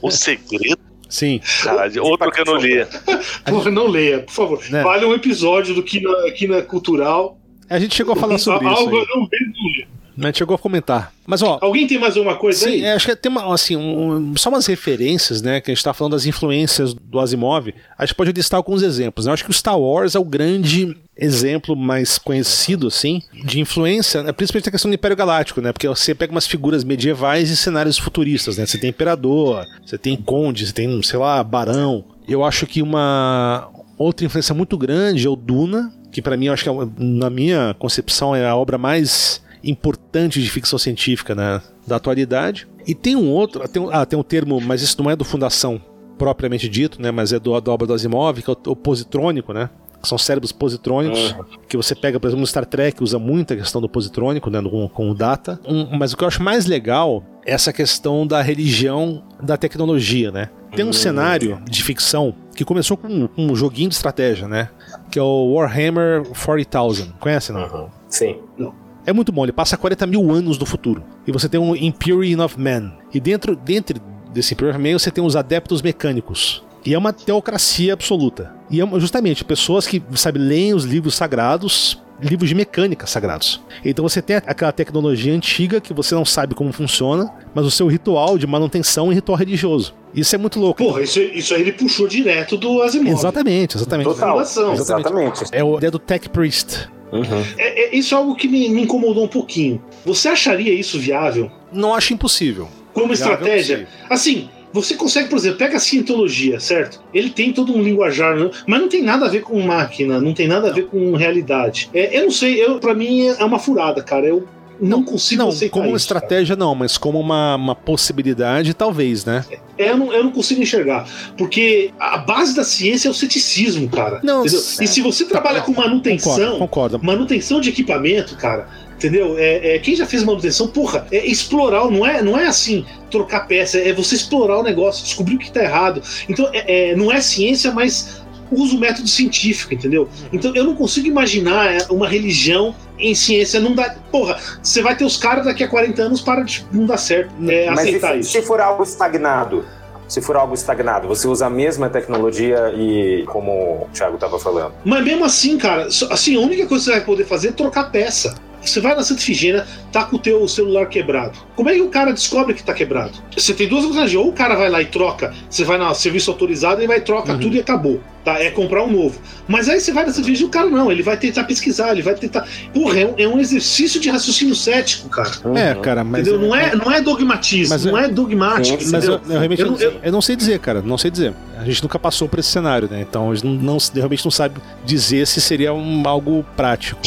[0.00, 0.89] o Segredo?
[1.10, 1.40] Sim.
[1.62, 2.86] Caralho, outro que eu não li.
[3.44, 4.62] Porra, não leia, por favor.
[4.70, 4.82] Né?
[4.82, 7.38] Vale um episódio do Kina, Kina Cultural.
[7.68, 8.78] A gente chegou a falar sobre isso.
[8.78, 11.12] Algo eu não vejo a gente chegou a comentar.
[11.26, 11.58] Mas, ó.
[11.60, 12.82] Alguém tem mais uma coisa sim, aí?
[12.82, 15.60] É, acho que tem uma, assim, um, só umas referências, né?
[15.60, 17.72] Que a gente tá falando das influências do Asimov.
[17.96, 19.26] A gente pode listar alguns exemplos.
[19.26, 19.30] Né?
[19.30, 24.22] Eu acho que o Star Wars é o grande exemplo mais conhecido, assim, de influência,
[24.22, 24.32] né?
[24.32, 25.72] principalmente a questão do Império Galáctico, né?
[25.72, 28.66] Porque você pega umas figuras medievais e cenários futuristas, né?
[28.66, 32.04] Você tem Imperador, você tem Conde, você tem, sei lá, Barão.
[32.26, 36.52] Eu acho que uma outra influência muito grande é o Duna, que para mim, eu
[36.52, 41.60] acho que é, na minha concepção é a obra mais importante de ficção científica né,
[41.86, 42.68] da atualidade.
[42.86, 45.80] E tem um outro, tem, ah, tem um termo, mas isso não é do Fundação
[46.18, 49.52] propriamente dito, né, mas é do, da obra do Asimov, que é o, o positrônico,
[49.52, 49.70] né?
[50.02, 51.44] São cérebros positrônicos, uhum.
[51.68, 54.62] que você pega, por exemplo, no Star Trek, usa muito a questão do positrônico, né,
[54.62, 55.60] com, com o data.
[55.66, 60.30] Um, mas o que eu acho mais legal é essa questão da religião da tecnologia,
[60.30, 60.48] né?
[60.74, 60.92] Tem um uhum.
[60.92, 64.70] cenário de ficção que começou com, com, um joguinho de estratégia, né?
[65.10, 67.14] Que é o Warhammer 40,000.
[67.18, 67.62] Conhece, não?
[67.62, 67.88] Uhum.
[68.08, 68.38] Sim.
[68.56, 68.74] Não.
[69.10, 71.02] É muito bom, ele passa 40 mil anos no futuro.
[71.26, 72.92] E você tem um Imperium of Men.
[73.12, 74.00] E dentro, dentro
[74.32, 76.62] desse Imperium of Men você tem os adeptos mecânicos.
[76.86, 78.54] E é uma teocracia absoluta.
[78.70, 83.60] E é justamente pessoas que, sabe, leem os livros sagrados, livros de mecânica sagrados.
[83.84, 87.88] Então você tem aquela tecnologia antiga que você não sabe como funciona, mas o seu
[87.88, 89.92] ritual de manutenção é ritual religioso.
[90.14, 90.84] Isso é muito louco.
[90.84, 93.12] Porra, isso, isso aí ele puxou direto do Asimov.
[93.12, 94.06] Exatamente, exatamente.
[94.06, 94.40] Total.
[94.40, 94.80] Exatamente.
[94.80, 95.44] exatamente.
[95.50, 96.88] É o ideia do Tech Priest.
[97.12, 97.44] Uhum.
[97.58, 99.82] É, é, isso é algo que me, me, incomodou um pouquinho.
[100.04, 101.50] Você acharia isso viável?
[101.72, 102.68] Não acho impossível.
[102.92, 103.88] Como viável estratégia?
[104.08, 107.02] Assim, você consegue, por exemplo, pega a cientologia, certo?
[107.12, 108.50] Ele tem todo um linguajar, né?
[108.66, 111.90] mas não tem nada a ver com máquina, não tem nada a ver com realidade.
[111.92, 114.26] É, eu não sei, eu, para mim é uma furada, cara.
[114.26, 114.46] Eu
[114.80, 116.66] não consigo não, aceitar como uma estratégia cara.
[116.66, 119.44] não, mas como uma, uma possibilidade talvez, né?
[119.76, 121.06] É, eu, não, eu não consigo enxergar,
[121.36, 124.20] porque a base da ciência é o ceticismo, cara.
[124.22, 124.60] Não, entendeu?
[124.80, 127.00] E se você trabalha com manutenção, concordo, concordo.
[127.02, 129.38] manutenção de equipamento, cara, entendeu?
[129.38, 133.46] É, é, quem já fez manutenção, porra, é explorar, não é, não é assim, trocar
[133.46, 136.02] peça, é você explorar o negócio, descobrir o que tá errado.
[136.28, 138.19] Então, é, é não é ciência, mas
[138.50, 140.02] usa o método científico, entendeu?
[140.02, 140.28] Uhum.
[140.32, 143.94] Então eu não consigo imaginar é, uma religião em ciência não dá.
[144.10, 147.32] Porra, você vai ter os caras daqui a 40 anos para de não dar certo
[147.48, 148.32] é, Mas aceitar se, isso.
[148.32, 149.64] Se for algo estagnado,
[150.10, 153.52] se for algo estagnado, você usa a mesma tecnologia e como
[153.84, 154.74] o Thiago estava falando.
[154.84, 157.90] Mas mesmo assim, cara, assim, a única coisa que você vai poder fazer é trocar
[157.90, 158.34] peça.
[158.62, 161.38] Você vai na Santa Figênia, tá com o teu celular quebrado.
[161.56, 163.12] Como é que o cara descobre que tá quebrado?
[163.36, 164.14] Você tem duas opções.
[164.14, 167.32] Ou o cara vai lá e troca, você vai no serviço autorizado e vai troca
[167.32, 167.38] uhum.
[167.38, 168.00] tudo e acabou.
[168.24, 168.38] Tá?
[168.38, 169.18] É comprar um novo.
[169.48, 172.02] Mas aí você vai nessa Figênia e o cara não, ele vai tentar pesquisar, ele
[172.02, 172.46] vai tentar.
[172.72, 175.30] Porra, é um, é um exercício de raciocínio cético, cara.
[175.54, 176.28] É, cara, mas.
[176.28, 176.46] Entendeu?
[176.46, 178.82] Não, é, não é dogmatismo, mas, não é dogmático.
[178.92, 181.32] Mas eu, eu, realmente eu, eu, eu, não sei dizer, cara, não sei dizer.
[181.58, 183.00] A gente nunca passou por esse cenário, né?
[183.00, 187.00] Então a gente não, não realmente não sabe dizer se seria um, algo prático.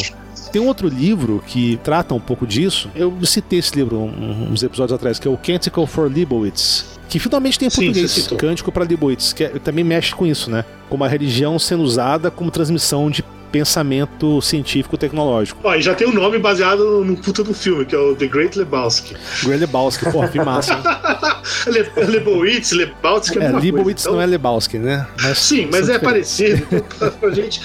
[0.54, 2.88] Tem um outro livro que trata um pouco disso.
[2.94, 6.96] Eu citei esse livro uns episódios atrás, que é o Canticle for Leibowitz.
[7.08, 10.48] Que finalmente tem em português, Sim, Cântico para Leibowitz, que é, também mexe com isso,
[10.48, 10.64] né?
[10.88, 13.24] Como a religião sendo usada como transmissão de
[13.54, 15.60] pensamento científico-tecnológico.
[15.62, 18.26] Ó, e já tem um nome baseado no puta do filme, que é o The
[18.26, 19.14] Great Lebowski.
[19.44, 20.76] Great Lebowski, pô, que massa.
[21.68, 24.14] Le, Lebowitz, Lebowski é, é Lebowitz então...
[24.14, 25.06] não é Lebowski, né?
[25.22, 26.66] Mas Sim, mas é parecido.
[26.72, 27.60] Então, pra gente...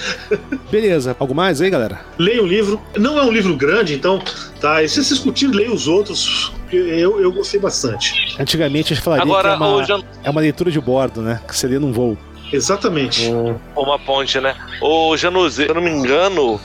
[0.70, 2.02] Beleza, algo mais aí, galera?
[2.16, 2.80] Leia um livro.
[2.96, 4.22] Não é um livro grande, então,
[4.60, 4.84] tá?
[4.84, 6.52] E se vocês curtirem, leia os outros.
[6.72, 8.36] Eu, eu gostei bastante.
[8.38, 11.40] Antigamente a gente falaria Agora, que é uma, é uma leitura de bordo, né?
[11.48, 12.16] Que seria num voo.
[12.52, 13.28] Exatamente.
[13.28, 13.56] Hum.
[13.76, 14.54] Uma ponte, né?
[14.80, 16.60] Ô, Januzzi, se eu não me engano,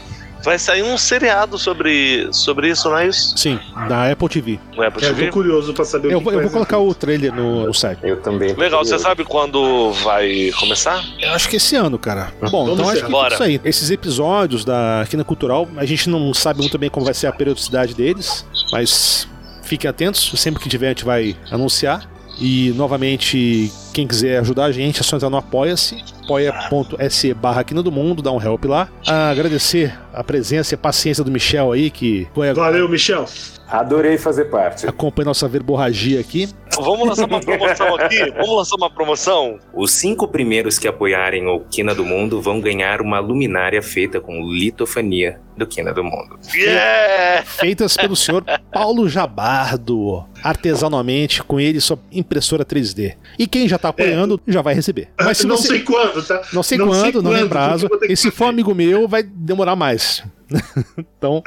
[0.45, 3.35] vai sair um seriado sobre, sobre isso, não é isso?
[3.35, 3.59] Sim,
[3.89, 4.59] da Apple TV.
[4.75, 5.23] No Apple TV?
[5.23, 7.73] Eu tô curioso pra saber eu, o que Eu vou colocar o trailer no, no,
[7.73, 7.99] site.
[8.03, 8.53] Eu também.
[8.53, 11.03] Legal, você sabe quando vai começar?
[11.19, 12.31] Eu acho que esse ano, cara.
[12.39, 13.33] Bom, Vamos então acho que Bora.
[13.33, 13.61] é isso aí.
[13.65, 17.31] Esses episódios da Quina Cultural, a gente não sabe muito bem como vai ser a
[17.31, 19.27] periodicidade deles, mas
[19.63, 22.07] fiquem atentos, sempre que tiver a gente vai anunciar.
[22.39, 27.73] E novamente, quem quiser ajudar a gente, é só entrar no Apoia-se, apoia.se barra aqui
[27.73, 28.89] do mundo, dá um help lá.
[29.07, 33.25] Ah, agradecer a presença e a paciência do Michel aí, que foi Valeu, Michel.
[33.67, 34.87] Adorei fazer parte.
[34.87, 36.49] Acompanhe nossa verborragia aqui.
[36.83, 38.31] Vamos lançar uma promoção aqui?
[38.31, 39.59] Vamos lançar uma promoção?
[39.73, 44.41] Os cinco primeiros que apoiarem o Quina do Mundo vão ganhar uma luminária feita com
[44.41, 46.37] litofania do Quina do Mundo.
[46.53, 47.45] Yeah!
[47.45, 53.15] Feitas pelo senhor Paulo Jabardo, artesanalmente, com ele sua impressora 3D.
[53.39, 54.51] E quem já tá apoiando é.
[54.51, 55.09] já vai receber.
[55.19, 55.67] Mas se não você...
[55.67, 56.41] sei quando, tá?
[56.51, 57.89] Não sei não quando, sei não lembro prazo.
[58.09, 60.23] E se for amigo meu, vai demorar mais.
[60.97, 61.41] então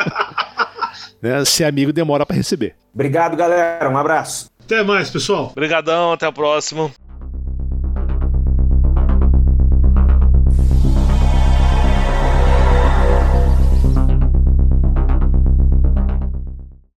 [1.21, 2.75] né, ser amigo demora para receber.
[2.95, 3.89] Obrigado, galera.
[3.89, 4.51] Um abraço.
[4.69, 5.47] Até mais, pessoal.
[5.47, 6.91] Obrigadão, até a próxima.